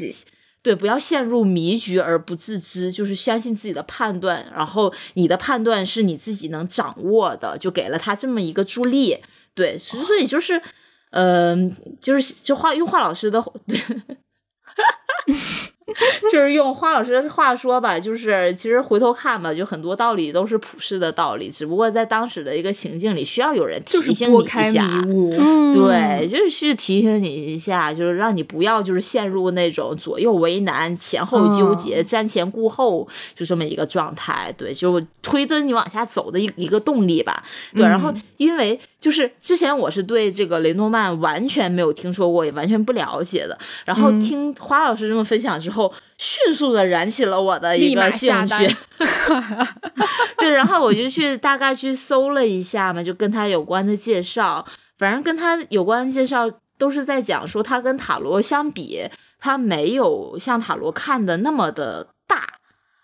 [0.61, 9.17] 对，不要陷入迷局而不自知，就是相信自己的判断，然后你的判断是你自己能掌握的，就给了他这么一个助力。
[9.53, 10.61] 对，所以就是，
[11.11, 13.79] 嗯、就是就画用画老师的，对。
[16.31, 25.03] 就是用花老师的话说吧，就是其实回头看吧，就很多道理都是普世的道理，只不过在当时的一个情境里，需要有人提醒你一下。
[25.05, 34.53] 嗯，对，就是去提醒你一下，就是让你不要就是陷入那种左右为难、前后纠结、嗯瞻前顾后，就这么一个状态。
[34.57, 37.43] 对，就推着你往下走的一一个动力吧。
[37.75, 45.72] 对，然后嗯因为就是之前我是对这个雷诺曼完全没有听说过，也完全不了解的，然后嗯听花老师这么分享之后，
[46.17, 48.75] 迅速的燃起了我的一个兴下单趣。
[50.37, 54.65] 对，然后我就去大概去搜了一下嘛，就跟他有关的介绍，
[54.97, 59.09] 反正跟他有关的介绍都是在讲说他跟塔罗相比，
[59.39, 62.47] 他没有像塔罗看的那么的大。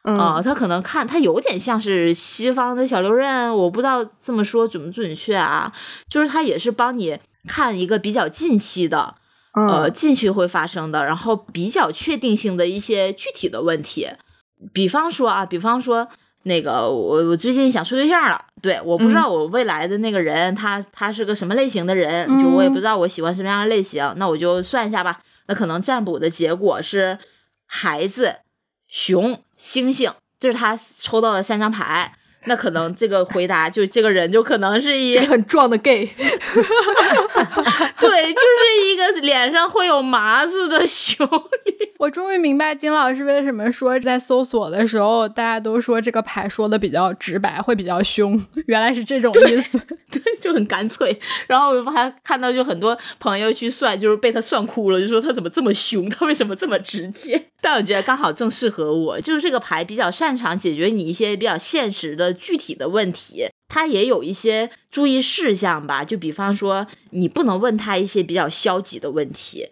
[0.03, 5.71] 嗯啊、他可能看他有点像是西方的小六壬，我不知道这么说准不准确啊。
[6.09, 9.15] 就是他也是帮你看一个比较近期的，
[9.55, 14.07] 呃，嗯近期会发生的，然后比较确定性的一些具体的问题。
[14.73, 16.07] 比方说啊，比方说
[16.43, 25.19] 那个我我最近想处对象了，对，我不知道我未来的那个人、他他是个什么类型的人，就我也不知道我喜欢什么样的类型，那我就算一下吧。
[25.47, 27.17] 那可能占卜的结果是
[27.65, 28.35] 孩子、
[28.87, 32.13] 熊、星星，这是他抽到的三张牌。
[32.45, 36.09] 那可能这个回答就这个人就可能是一很壮的 gay，
[38.01, 41.27] 对，就是一个脸上会有麻子的熊。
[41.99, 49.77] 我终于明白金老师为什么说在搜索的时候，大家都说这个牌说的比较直白，会比较凶，原来是这种意思。
[50.09, 51.19] 对，就很干脆。
[51.47, 57.47] 然后我还看到就很多朋友去算，就是被他算哭了，就说他怎么这么凶，他为什么这么直接？
[57.61, 63.49] 但我觉得刚好正适合我，就是这个牌比较擅长解决你一些比较现实的具体的问题。
[63.69, 69.69] 他也有一些注意事项吧，就比方说，你不能问他一些比较消极的问题，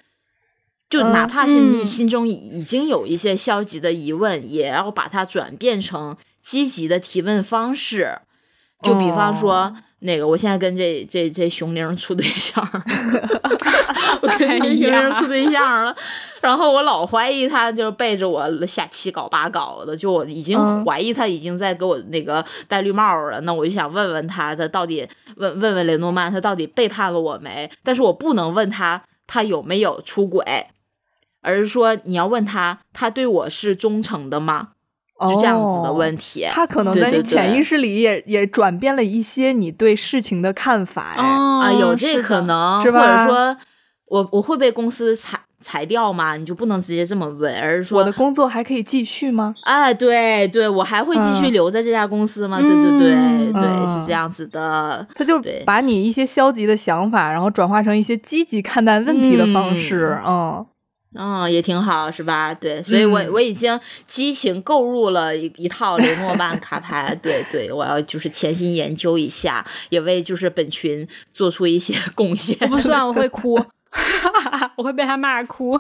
[0.89, 8.19] 就哪怕是你心中已经有一些消极的疑问，也要把它转变成积极的提问方式。
[8.83, 12.83] 就比方说，哦那个，我现在跟这这这熊玲处对象儿，
[14.21, 15.95] 我跟熊玲处对象了，
[16.39, 27.67] 然后我老怀疑他就是背着我瞎七搞八搞的，就我已经嗯怀疑他已经在给我那个戴绿帽儿了，那我就想问问他，他到底问问问雷诺曼，他到底背叛了我没？
[27.83, 30.67] 但是我不能问他他有没有出轨，
[31.41, 34.73] 而是说你要问他，他对我是忠诚的吗？
[35.27, 36.43] 就这样子的问题。
[36.45, 43.57] 哦他可能在你潜意识里也也转变了一些你对事情的看法，哎，哦啊，有这是可能，是吧或者说
[44.07, 46.37] 我我会被公司裁裁掉吗？
[46.37, 49.53] 你就不能直接这么问，而是说我的，工作还可以继续吗？
[49.63, 52.59] 哎，对对，我还会继续嗯留在这家公司吗？
[52.59, 55.05] 对对对嗯对，嗯是这样子的。
[55.15, 60.65] 他就把你一些消极的想法，然后转化成一些积极看待问题的方式，嗯嗯，
[61.49, 62.53] 也挺好，是吧？
[62.53, 72.57] 对，所以我、嗯我已经激情购入了一一套雷诺曼卡牌，对对，我要就是潜心研究一下，也为就是本群做出一些贡献。
[72.61, 73.59] 我不算，我会哭，
[74.75, 75.79] 我会被他骂哭。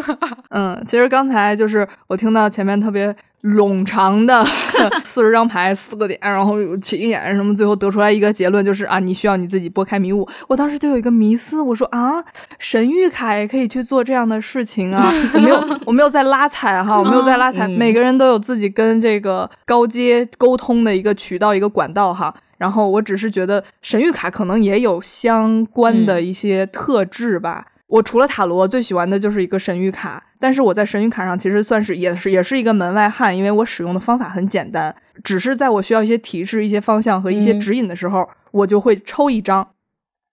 [0.50, 4.44] 嗯，其实刚才就是我听到前面特别冗长的
[5.04, 10.26] 四十张牌四个点，然后有起眼什么，最后得出来一个结论就是啊，你需要你自己拨开迷雾。
[10.48, 12.24] 我当时就有一个迷思，我说啊，
[12.58, 15.04] 神谕卡也可以去做这样的事情啊，
[15.34, 22.34] 我没有我没有在拉踩哈，我没有在拉踩，嗯每个人都有自己跟这个高阶沟通的一个渠道一个管道哈。
[22.58, 27.66] 然后我只是觉得神谕卡可能也有相关的一些特质吧。
[27.86, 37.60] 我除了塔罗，最喜欢的就是一个神谕卡，但是我在神谕卡上其实算是也是也是一个门外汉，因为我使用的方法很简单，只是在我需要一些提示、一些方向和一些嗯。
[37.60, 39.68] 指引的时候，我就会抽一张，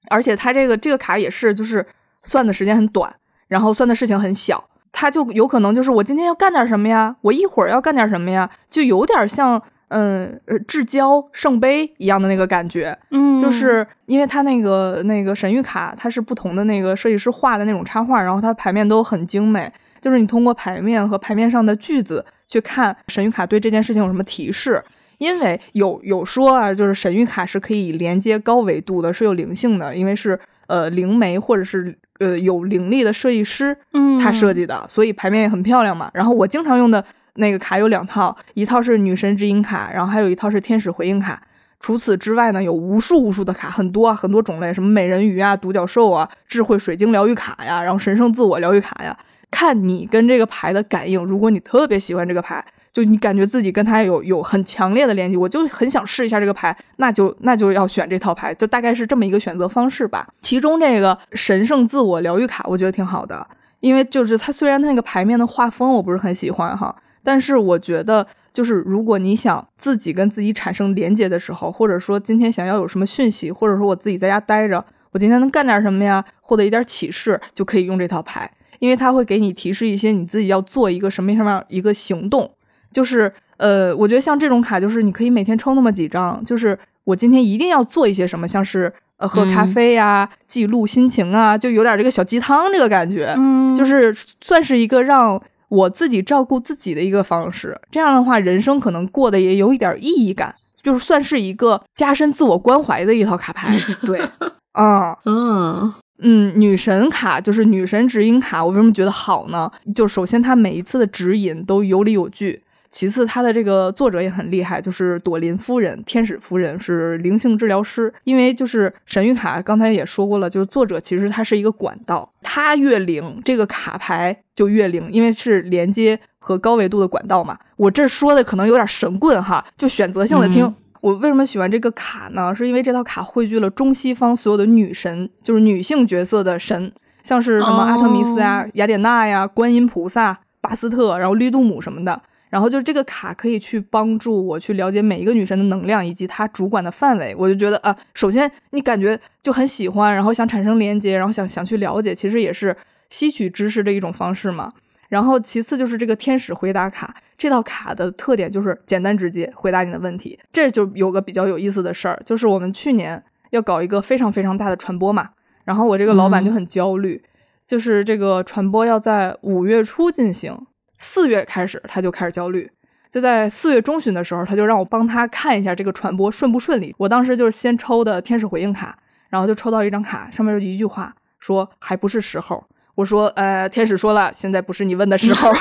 [0.10, 1.86] 而且它这个这个卡也是就是
[2.24, 3.14] 算的时间很短，
[3.48, 9.62] 然后算的事情很小，它就有可能就是我今天要干点什么呀，我一会儿要干点什么呀，就有点像
[9.92, 19.72] 嗯呃至交圣杯一样的那个感觉，嗯就是因为它那个那个神谕卡，它是不同的那个设计师画的那种插画，然后它牌面都很精美。
[20.00, 24.82] 就是你通过牌面和牌面上的句子去看神谕卡对这件事情有什么提示。
[25.20, 36.10] 因为有有说啊，就是神谕卡是可以连接高维度的，是有灵性的，因为是呃灵媒或者是呃有灵力的设计师嗯他设计的，所以牌面也很漂亮嘛。
[36.16, 37.06] 然后我经常用的
[37.36, 41.42] 那个卡有两套，一套是女神指引卡，然后还有一套是天使回应卡。
[41.80, 49.18] 除此之外呢，有无数无数的卡，很多啊，很多种类，什么美人鱼啊、独角兽啊、智慧水晶疗愈卡呀，然后神圣自我疗愈卡呀，
[49.50, 51.24] 看你跟这个牌的感应。
[51.24, 52.64] 如果你特别喜欢这个牌，
[52.94, 60.28] 就你感觉自己跟它有有很强烈的联系，我就很想试一下这个牌，那就那就要选这套牌，就大概是这么一个选择方式吧。
[60.42, 63.48] 其中这个神圣自我疗愈卡，我觉得挺好的，
[63.80, 82.52] 因为就是它虽然它那个牌面的画风我不是很喜欢哈，但是我觉得就是如果你想自己跟自己产生连接的时候，或者说今天想要有什么讯息，或者说我自己在家待着，我今天能干点什么呀，获得一点启示，就可以用这套牌，因为它会给你提示一些你自己要做一个什么什么样一个行动。
[82.92, 93.62] 就是呃，我觉得像这种卡，就是你可以每天抽那么几张，就是我今天一定要做一些什么，像是呃喝咖啡呀、记录心情啊，就有点这个小鸡汤这个感觉，嗯。
[93.74, 95.42] 就是算是一个让
[95.72, 97.80] 我自己照顾自己的一个方式。
[97.90, 100.54] 这样的话，人生可能过得也有一点意义感，
[100.84, 103.74] 就是算是一个加深自我关怀的一套卡牌。
[104.06, 104.20] 对，
[104.74, 105.18] 啊。
[105.26, 105.94] 嗯
[106.24, 109.72] 嗯，女神卡就是女神指引卡，我为什么觉得好呢？
[109.96, 112.62] 就首先它每一次的指引都有理有据，
[112.92, 118.14] 其次它的这个作者也很厉害，就是朵琳夫人、天使夫人是灵性治疗师。
[118.26, 127.58] 因为就是神谕卡，刚才也说过了，就是作者其实它是一个管道，它越灵，这个卡牌就越灵，因为是连接和高维度的管道嘛。
[127.78, 130.66] 我这说的可能有点神棍哈，就选择性的听。
[130.66, 132.54] 嗯我为什么喜欢这个卡呢？
[132.54, 136.92] 是因为这套卡汇聚了中西方所有的女神，就是女性角色的神，
[137.24, 142.22] 像是什么阿特弥斯呀、雅典娜呀、观音菩萨、巴斯特，然后绿度母什么的。
[142.52, 147.34] 然后就这个卡可以去帮助我去了解每一个女神的能量以及她主管的范围。
[147.36, 152.76] 我就觉得啊，首先你感觉就很喜欢，然后想产生连接，然后想想去了解，其实也是
[153.10, 154.74] 吸取知识的一种方式嘛。
[155.08, 160.38] 然后其次就是这个天使回答卡，这套卡的特点就是简单直接回答你的问题。
[160.52, 165.30] 这就有个比较有意思的事儿，就是我们去年要搞一个非常非常大的传播嘛，
[165.64, 167.22] 然后我这个老板就很焦虑，
[167.68, 170.58] 就是这个传播要在五月初进行，
[171.02, 172.70] 四月开始他就开始焦虑。
[173.10, 176.94] 就在四月中旬的时候，他就让我帮他看一下这个传播顺不顺利。
[177.00, 178.96] 我当时就是先抽的天使回应卡，
[179.30, 182.64] 然后就抽到一张卡，上面就一句话说还不是时候。
[182.94, 185.52] 我说，呃，天使说了，现在不是你问的时候，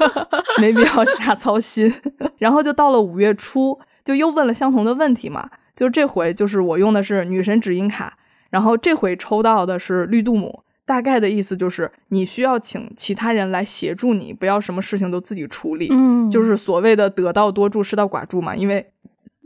[0.60, 1.92] 没必要瞎操心。
[2.36, 5.48] 然后就到了五月初，就又问了相同的问题嘛。
[5.74, 8.12] 就这回就是我用的是女神指引卡，
[8.50, 10.62] 然后这回抽到的是绿度母。
[10.84, 15.88] 大概的意思就是你需要请其他人来协助你，不要什么事情都自己处理。
[15.90, 18.54] 嗯，就是所谓的得道多助，失道寡助嘛。
[18.54, 18.84] 因为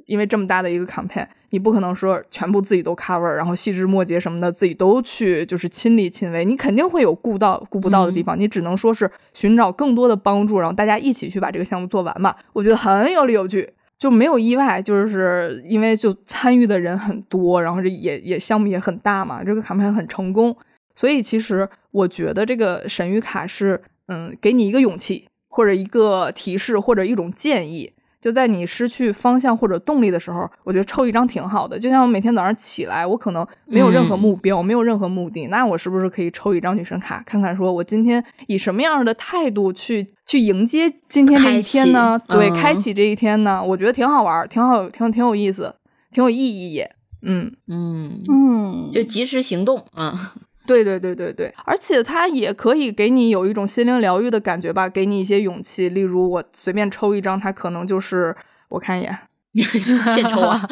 [0.06, 12.34] 因为这么大的一个 campaign，你不可能说全部自己都 cover，然后细枝末节什么的自己都去就是亲力亲为，你肯定会有顾到顾不到的地方，你只能说是寻找更多的帮助，然后大家一起去把这个项目做完嘛。
[12.52, 13.68] 我觉得很有理有据。
[13.98, 20.54] 就没有意外，就是因为就参与的人很多，然后这也也项目也很大嘛，这个 campaign 很成功，
[20.96, 27.92] 所以其实我觉得这个神谕卡是，嗯，给你一个勇气，或者一个提示，或者一种建议。
[28.18, 31.78] 就在你失去方向或者动力的时候，我觉得抽一张挺好的。
[31.78, 42.20] 就像我每天早上起来，我可能没有任何目标，没有任何目的，那我是不是可以抽一张女神卡，看看说我今天以什么样的态度去去迎接今天这一天呢？
[42.26, 43.62] 对，开启嗯开启这一天呢？
[43.62, 45.76] 我觉得挺好玩，挺好，挺挺有意思，
[46.10, 46.90] 挺有意义也。
[47.22, 50.34] 嗯，嗯，嗯，就及时行动啊。
[50.66, 55.88] 对对对对对，而且它也可以给你有一种心灵疗愈的感觉吧，给你一些勇气。
[55.88, 58.34] 例如我随便抽一张，它可能就是
[58.68, 59.18] 我看一眼，
[59.54, 60.68] 现抽啊！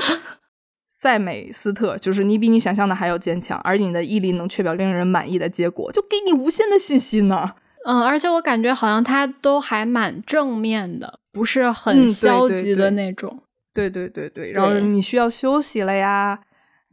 [0.89, 7.53] 塞美斯特，就是你比你想象的还要坚强，而你的毅力能确保令人满意的结果，就给你无限的信心呢。
[7.85, 13.41] 嗯，而且我感觉好像它都还蛮正面的，不是嗯很消极的对对那种。
[13.75, 16.39] 对对对对，然后你需要休息了呀，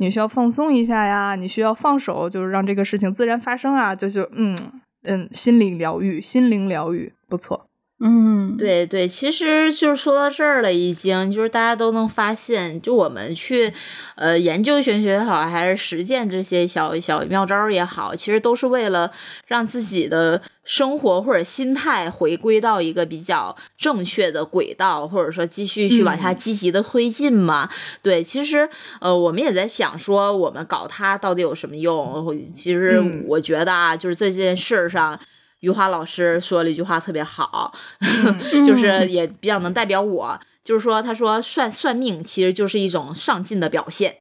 [0.01, 4.57] 你需要放松一下呀，你需要放手，就是让这个事情自然发生啊，就就嗯
[5.03, 7.67] 嗯，心理疗愈，心灵疗愈，不错。
[8.03, 13.71] 嗯，对对，其实就是说到这儿了，已经就是大家都能发现，就我们去
[14.15, 19.11] 呃研究玄学也好，还是实践这些小小妙招也好，其实都是为了
[19.45, 27.69] 让自己的生活或者心态回归到一个比较正确的轨道，或者说继续去往下嗯积极的推进嘛。
[28.01, 28.67] 对，其实
[28.99, 32.35] 呃我们也在想说，我们搞它到底有什么用？
[32.55, 35.19] 其实嗯我觉得啊，就是这件事儿上。
[35.61, 40.39] 余华老师说了一句话特别好，嗯 就是也比较能代表我。
[40.63, 44.17] 就是说，他说算算命其实就是一种上进的表现，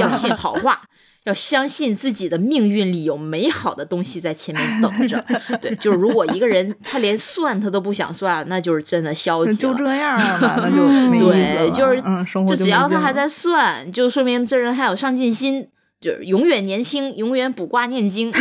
[0.00, 0.80] 要信好话，
[1.24, 5.22] 要相信自己的命运里有美好的东西在前面等着。
[5.60, 9.56] 对，就是如果一个人他连算他都不想算，那就是真的消极了。
[9.58, 10.86] 就这样了嘛， 那就
[11.18, 15.68] 对，就是嗯，生活就只要他还在算，就说明这人还有上进心。
[16.00, 18.32] 就是永远年轻，永远卜卦念经。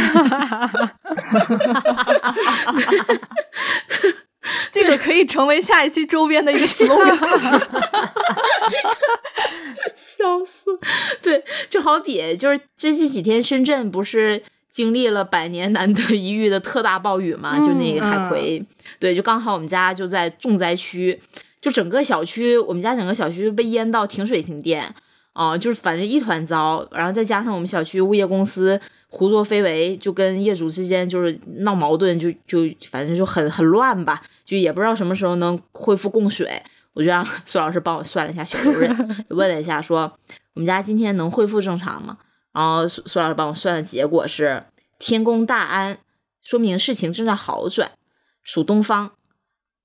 [4.72, 7.62] 这个可以成为下一期周边的一个 slogan。
[9.96, 10.66] 笑死！
[11.22, 17.58] 对，就好比就是最近几天深圳不是经历了百年难得一遇的特大暴雨嘛？
[17.58, 18.64] 就那个海葵，
[19.00, 21.20] 对，就刚好我们家就在重灾区，
[21.60, 24.94] 就整个小区，我们家整个小区被淹到停水停电
[25.38, 26.88] 啊、就是反正一团糟。
[26.92, 36.62] 然后再加上我们小区物业公司胡作非为，就跟业主之间就是闹矛盾，就就反正就很很乱吧，就也不知道什么时候能恢复供水。
[36.94, 40.12] 我就让 苏老师帮我算了一下小主任，问了一下说
[40.56, 42.18] 我们家今天能恢复正常吗？
[42.52, 44.64] 然后苏苏老师帮我算的结果是
[44.98, 46.00] 天宫大安，
[46.42, 47.92] 说明事情正在好转，
[48.42, 49.12] 属东方。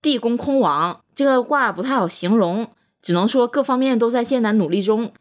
[0.00, 2.70] 地宫空亡，这个卦不太好形容，
[3.02, 5.12] 只能说各方面都在艰难努力中。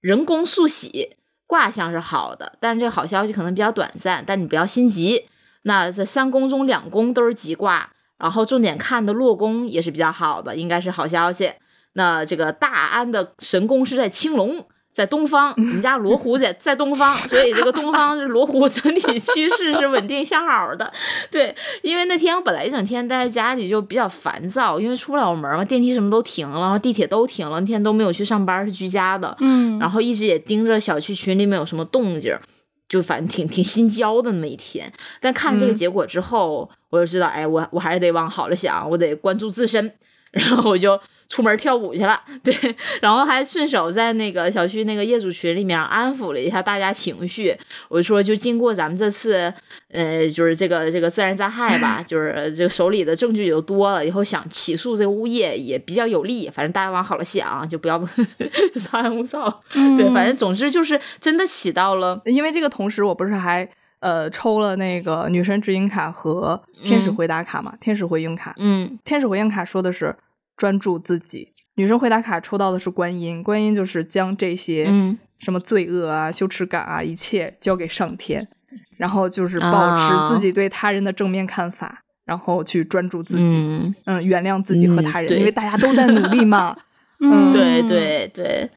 [0.00, 1.16] 人工速喜，
[1.46, 5.28] 卦象是好的，但是这个好消息可能比较短暂，但你不要心急。
[5.62, 11.52] 那这三宫中两宫都是吉卦，然后重点看的落宫也是比较好的，应该是好消息。
[11.92, 20.92] 那这个大安的神宫是在青龙，在东方，我们家罗湖在在东方，所以这个东方是罗湖整体趋势是稳定向好的。
[21.30, 29.36] 对，因为那天我本来一整天待在家里就比较烦躁，因为出不了门嘛，电梯什么都停了，然后地铁都停了，那天都没有去上班，是居家的。
[29.40, 32.36] 嗯然后一直也盯着小区群里面有什么动静，
[32.88, 34.92] 就反正挺挺心焦的那么一天。
[35.20, 39.94] 但看了这个嗯结果之后，我就知道，哎，我我还是得往好了想，我得关注自身。
[40.32, 41.00] 然后我就
[41.30, 42.52] 出门跳舞去了， 对，
[43.00, 47.56] 然后还顺手在那个小区那个业主群里面安抚了一下大家情绪。
[47.88, 49.52] 我就说，就经过咱们这次，
[49.92, 56.50] 呃，就是这个这个自然灾害吧， 就是这个手里的证据就多了，以后想起诉这个物业也比较有利。
[56.52, 58.04] 反正大家往好了想，就不要
[58.74, 59.62] 稍安勿躁。
[59.72, 63.68] 对，反正总之就是真的起到了，因为这个同时，我不是还
[64.00, 67.72] 呃抽了那个女神指引卡和天使回答卡嘛？
[67.80, 70.12] 天使回应卡，嗯天使回应卡说的是
[70.60, 78.46] 专注自己，女生回答卡抽到的是观音，观音就是将这些嗯什么罪恶啊、羞耻感啊，一切交给上天，
[78.98, 86.76] 然后就是保啊持自己对他人的正面看法，然后去专注自己，嗯，嗯，原谅自己和嗯他人，对因为大家都在努力嘛。
[87.22, 88.70] 嗯，对对对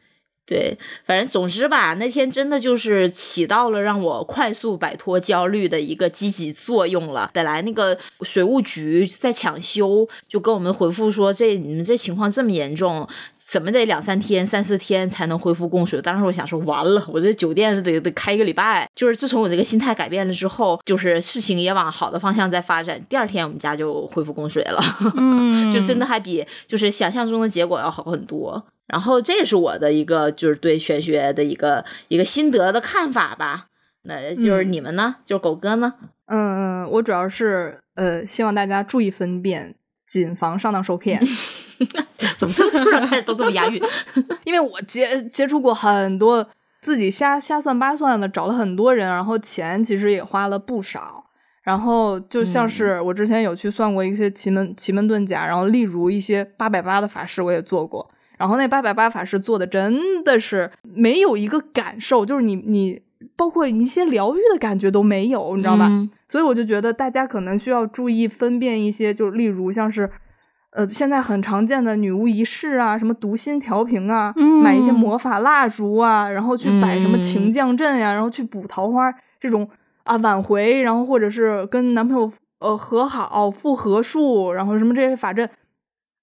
[0.45, 7.32] 对，反正总之吧，那天真的就是起到了让我快速摆脱焦虑的一个积极作用了。
[7.34, 13.07] 本来那个水务局在抢修，就跟我们回复说，这你们这情况这么严重。
[13.45, 16.02] 怎么得两三天、三四天才能恢复供水？
[16.02, 18.90] 当时我想说，完了，我这酒店得得开一个礼拜。
[18.95, 23.02] 就是自从我这个心态改变了之后，就是事情也往好的方向在发展。
[23.10, 24.82] 第二天我们家就恢复供水了。
[25.18, 28.64] 嗯，就真的还比就是想象中的结果要好很多。
[28.94, 33.70] 然后这也是我的一个就是对玄学的一个一个心得的看法吧。
[34.03, 35.15] 那就是你们呢？
[35.26, 35.95] 就是狗哥呢？
[36.28, 39.74] 嗯，我主要是呃，希望大家注意分辨，
[40.06, 41.20] 谨防上当受骗。
[42.38, 43.82] 怎么突然开始都这么押韵？
[44.45, 46.48] 因为我接接触过很多
[46.80, 51.26] 自己瞎瞎算八算的，找了很多人，然后钱其实也花了不少。
[51.64, 58.11] 然后就像是我之前有去算过一些奇门奇门遁甲，然后例如一些八百八的法事我也做过，
[58.44, 63.02] 然后那八百八法师做的真的是没有一个感受，就是你你
[63.38, 65.88] 包括一些疗愈的感觉都没有，你知道吧？
[65.90, 70.11] 嗯所以我就觉得大家可能需要注意分辨一些，就例如像是，
[70.72, 79.10] 呃，现在很常见的女巫仪式啊，什么读心调频啊，嗯买一些魔法蜡烛啊，然后去摆什么情降阵呀、然后去补桃花
[79.40, 79.65] 这种
[80.03, 82.30] 啊挽回，然后或者是跟男朋友
[82.60, 85.49] 呃和好复合术，然后什么这些法阵，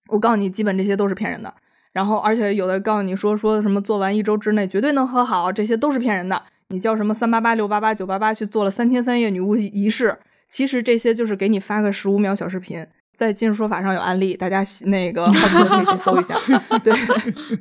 [0.08, 1.54] 我告诉你，基本这些都是骗人的。
[2.00, 6.42] 然后，而且有的告诉你说说什么做完一周之内绝对能和好，这些都是骗人的。
[6.68, 10.16] 你叫什么三八八六八八九八八去做了三天三夜女巫仪式，
[10.48, 16.34] 其实这些就是给你发个十五秒小视频，在今日说法上有案例，大家那个好奇的可以去搜一下。
[16.82, 16.94] 对，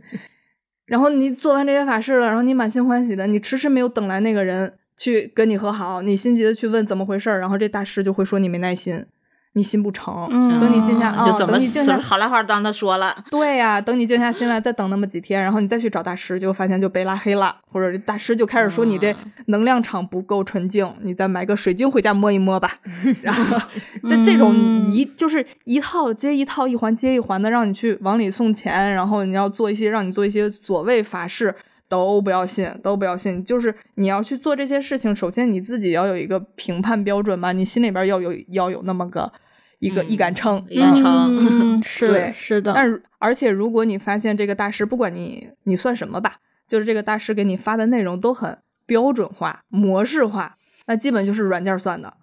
[0.87, 9.05] 然后你做完这些法事了，然后你满心欢喜的，你迟迟没有等来那个人去跟你和好，你心急的去问怎么回事儿，然后这大师就会说你没耐心，
[9.53, 10.27] 你心不诚。
[10.31, 19.15] 嗯等你静下，哦就怎么等你静下好赖话当他说了，对呀、等你静下心来，再等那么几天，然后你再去找大师，结果发现就被拉黑了，或者大师就开始说你这
[19.47, 22.79] 能量场不够纯净，你再买个水晶回家摸一摸吧。
[23.23, 23.57] 然后
[24.03, 24.53] 这这种
[24.91, 31.55] 一就是一套接一套，一环接一环的，让你去往里送钱，然后你要做一些让你做一些所谓法事。
[31.89, 33.43] 都不要信，都不要信。
[33.43, 39.29] 就是你要去做这些事情，首先你自己要有一个评判标准吧，你心里边要有要有那么个
[39.79, 46.35] 一个、嗯一杆秤，一杆秤嗯， 是对是的，但，而且如果你发现这个大师，不管你你算什么吧，
[46.67, 50.53] 就是这个大师给你发的内容都很标准化、模式化，
[50.85, 52.13] 那基本就是软件算的，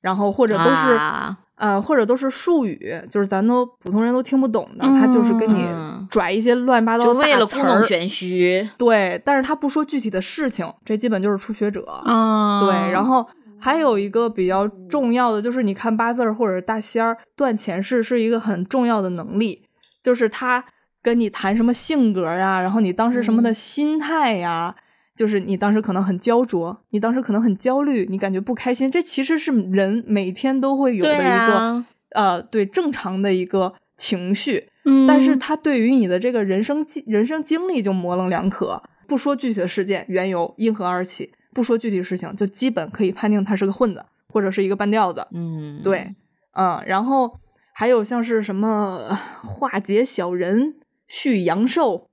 [0.00, 8.68] 然后或者都是、啊呃，或者都是术语，就是咱都普通人都听不懂的，他就是跟你嗯拽一些乱七八糟的就为了大词儿故弄玄虚。
[8.76, 11.86] 对，但是他不说具体的事情，这基本就是初学者。
[12.04, 13.26] 嗯，对，然后
[13.58, 19.62] 还有一个比较重要的就是，你看八字儿或者大仙儿断前世是一个很重要的能力，
[20.02, 20.62] 就是他
[21.02, 24.76] 跟你谈什么性格呀，然后你当时什么的嗯心态呀。
[25.16, 34.68] 就是你当时可能很焦灼，你当时可能很焦虑，你感觉不开心，这其实是人每天都会有的一个、啊，呃，对正常的一个情绪。
[34.84, 45.26] 嗯，但是它对于你的这个人生经人生经历就模棱两可，不说具体的事件缘由因何而起，不说具体事情，就基本可以判定他是个混子或者是一个半吊子。
[45.32, 46.14] 嗯，对，
[46.52, 47.40] 嗯，然后
[47.72, 48.68] 还有像是什么
[49.08, 50.74] 呃化解小人、
[51.08, 52.08] 续阳寿、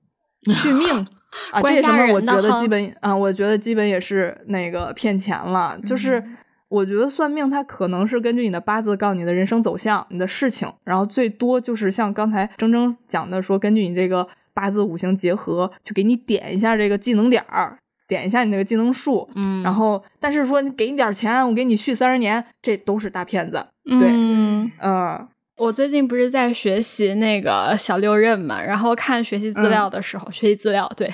[0.52, 1.06] 续命
[1.52, 6.22] 啊，这什么我觉得基本啊，我觉得基本也是那个骗钱了，就是。
[6.70, 17.78] 我觉得算命，它可能是根据你的八字告诉你的人生走向、你的事情，然后最多就是像刚才铮铮讲的说，根据你这个八字五行结合，去给你点一下这个技能点儿，
[18.08, 23.64] 点一下你那个技能树，嗯，然后但是说你给你点钱，我给你续三十年，这都是大骗子。
[23.84, 31.08] 对，嗯，嗯我最近不是在学习那个小六壬嘛，然后看学习资料的时候，学习资料对，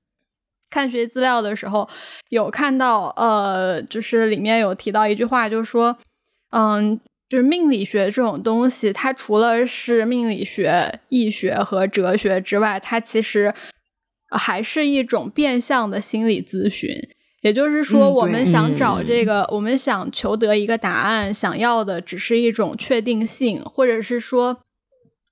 [0.70, 1.88] 看学习资料的时候
[2.30, 5.96] 有看到，呃，就是里面有提到一句话，就是说，
[6.50, 6.98] 嗯，
[7.28, 13.52] 就是命理学这种东西，它除了是命理学、易学和哲学之外，它其实
[14.30, 16.90] 还是一种变相的心理咨询。
[17.44, 24.60] 也就是说，嗯我们想找嗯这个，我们想求得一个答案，想要的只是一种确定性，或者是说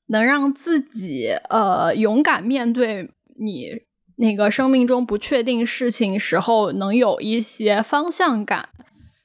[0.09, 3.09] 能让自己呃勇敢面对
[3.41, 3.71] 你
[4.17, 8.69] 那个生命中不确定事情时候，能有一些方向感。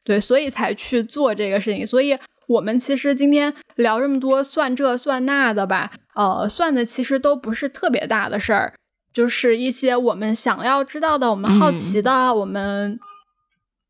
[0.06, 1.86] 对，所以才去做这个事情。
[1.86, 8.74] 所以我们其实今天聊这么多算这算那的吧，呃，算的其实都不是特别大的事儿，
[9.18, 13.00] 就是一些我们想要知道的、我们好奇的、我们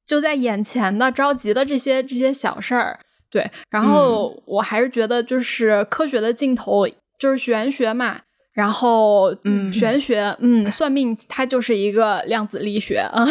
[0.06, 2.98] 就在眼前的、着急的这些这些小事儿。
[3.30, 6.88] 对，然后我还是觉得，就是科学的尽头
[7.20, 8.22] 就是玄学嘛。
[8.54, 13.26] 然后，嗯玄学，嗯，算命它就是一个量子力学啊。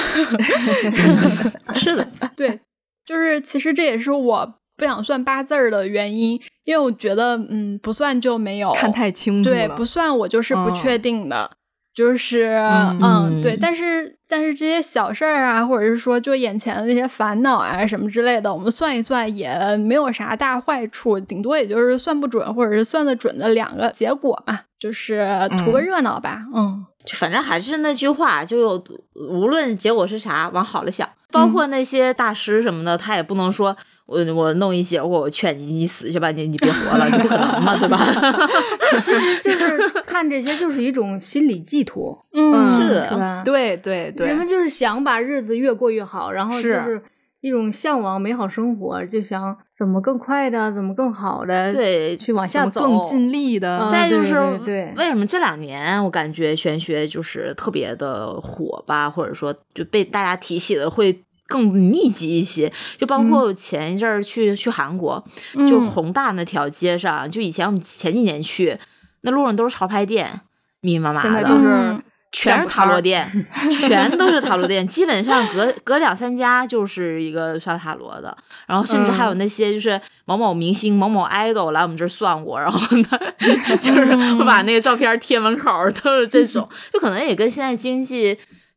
[1.74, 2.06] 是的，
[2.36, 2.60] 对，
[3.06, 11.50] 就是其实这也是我不想算八字儿的原因，因为我觉得，嗯，不算就没有看太清楚对，不算我就是不嗯确定的，
[11.96, 25.26] 就是嗯嗯对，嗯但是但是这些小事儿啊，或者是说就眼前的那些烦恼啊什么之类的，我们算一算也没有啥大坏处，顶多也就是算不准或者是算得准的两个结果嘛，就是
[25.58, 25.84] 图个嗯。
[25.86, 26.84] 热闹吧，嗯。
[27.06, 31.08] 就反正还是那句话，就有无论结果是啥，往好了想。
[31.30, 33.76] 包括那些大师什么的，他也不能说
[34.06, 37.98] 我我弄一结果，我劝你你死去吧，你你别活了，这不可能嘛，对吧？
[39.00, 43.42] 其实就是看这些就是一种心理寄托，嗯是是吧？
[43.44, 47.02] 对对对，人们就是想把日子越过越好，然后就是是
[47.40, 53.80] 一种向往美好生活，就想怎么更快的，怎么更好的，对去往下走，更尽力的。
[53.80, 54.34] 嗯再就是
[54.64, 62.72] 对对为什么这两年我感觉玄学就是特别的火吧，或者说就被大家提起的会更密集一些。
[62.96, 65.24] 就包括前一阵儿去、去韩国，
[65.68, 68.78] 就嗯宏大那条街上，就以前我们前几年去，
[69.22, 70.40] 那路上都是潮牌店，
[70.80, 72.02] 密密麻麻的，现在都是嗯
[72.32, 78.36] 全是塔罗店， 全都是塔罗店，基本上隔隔两三家就是一个算塔罗的，
[78.66, 83.08] 然后甚至还有那些就是某某明星、某某 idol 来我们这儿算过，然后呢，
[83.80, 85.70] 就是会把那个照片贴门口，
[86.02, 88.36] 都是这种，就可能也跟现在经济。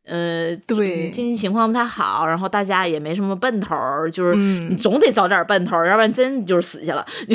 [0.09, 1.09] 呃，对。
[1.11, 4.71] 经济情况不太好，然后大家也没什么奔头儿，就是嗯。
[4.71, 7.05] 你总得找点奔头儿，要不然真就是死去了。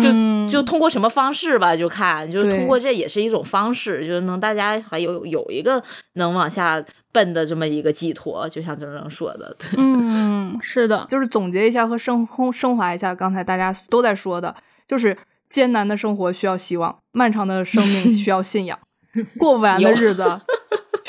[0.00, 0.48] 就嗯。
[0.50, 5.80] 就通过什么方式吧，就看，就是通过这也是一种方式，就是能大家还有有一个
[6.14, 14.52] 能往下奔的这么一个寄托，就像郑郑说的， 对，嗯，是的，就是总结一下和升升华一下刚才大家都在说的，
[14.88, 15.16] 就是
[15.48, 18.76] 艰难的生活需要希望，漫长的生命需要信仰，
[19.38, 20.40] 过不完的日子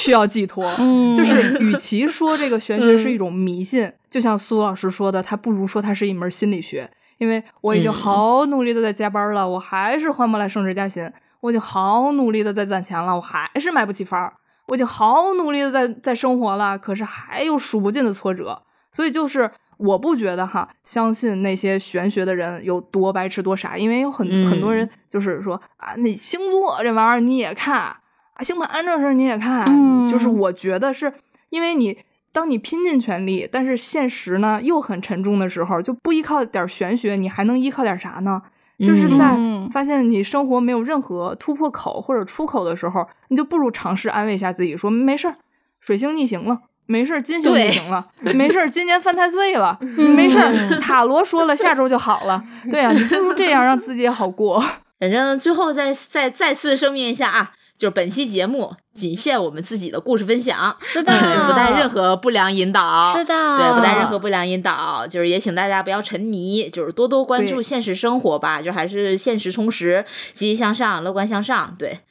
[0.02, 0.66] 需要寄托。
[0.78, 6.90] 嗯，就是与其说这个玄学是一种迷信，就像苏老师说的，他不如说它是一门心理学。
[7.18, 11.08] 因为我已经嗯好努力的在加班了，我还是换不来升职加薪；
[11.42, 14.28] 我已经好努力的在攒钱了，我还是买不起房；
[14.66, 18.64] 我已经好努力的在在生活了，可是还有数不尽的挫折。
[18.92, 19.48] 所以就是
[19.78, 28.00] 我不觉得哈，相信那些玄学的人有多白痴多傻，因为有很、嗯很多人就是说啊，那星座这玩意儿你也看啊，
[28.44, 31.14] 星盘这事儿你也看，嗯就是我觉得是
[31.50, 31.98] 因为你
[32.32, 38.42] 当你拼尽全力，但是现实呢又很沉重的时候，就不依靠点玄学，你还能依靠点啥呢？
[38.80, 45.36] 就是在嗯发现你生活没有任何突破口或者出口的时候，你就不如尝试安慰一下自己，说没事儿，
[45.80, 46.62] 水星逆行了。
[46.88, 49.78] 没事儿，金星逆行了，没事儿，今年犯太岁了，
[50.18, 52.44] 没事儿，塔罗说了，下周就好了。
[52.70, 54.62] 对啊，你不如这样，让自己也好过。
[55.00, 57.52] 反正最后再再再次声明一下啊，
[57.82, 61.12] 就是本期节目仅限我们自己的故事分享，是的，
[61.48, 63.12] 不带任何不良引导。
[63.12, 70.06] 是的，对，不带任何不良引导，就是也请大家不要沉迷，就是多多关注现实生活吧，就还是现实充实，
[70.36, 71.76] 积极向上，乐观向上。
[71.80, 72.02] 对，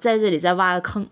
[0.00, 1.08] 在这里再挖个坑，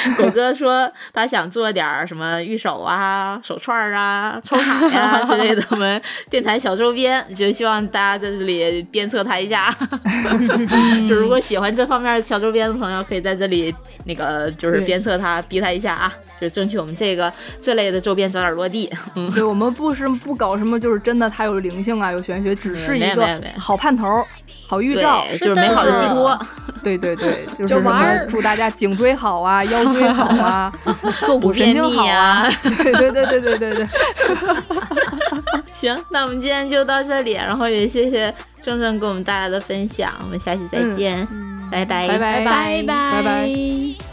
[0.16, 6.00] 狗哥说他想做点儿什么玉手啊、手串儿啊、抽卡呀、 之类的我们
[6.30, 9.74] 电台小周边，就希望大家在这里鞭策他一下。
[11.08, 18.90] 就如果喜欢这方面小周边的朋友，可以在这里那个就是鞭策他，逼他一下啊，就争取我们这个这类的周边早点落地。
[19.14, 19.30] 嗯。
[19.32, 24.26] 对我们不是不搞什么，就是真的它有灵性啊，有玄学，只是一个好盼头儿、
[24.68, 25.24] 好预兆。
[25.30, 26.38] 就是美好的的寄托。
[26.82, 28.20] 对 对对， 就是什就玩儿。
[28.24, 30.72] 么祝大家颈椎好啊， 腰椎好啊，
[31.26, 32.48] 坐骨神经好啊。
[32.62, 33.74] 对对对对对对。
[33.74, 33.88] 对。
[35.72, 41.26] 行，那我们今天就到这里，然后也谢谢正正给我们带来的分享，我们下期再见，
[41.70, 42.38] 拜拜，拜拜。
[42.38, 42.82] 拜拜。
[42.84, 44.07] 拜拜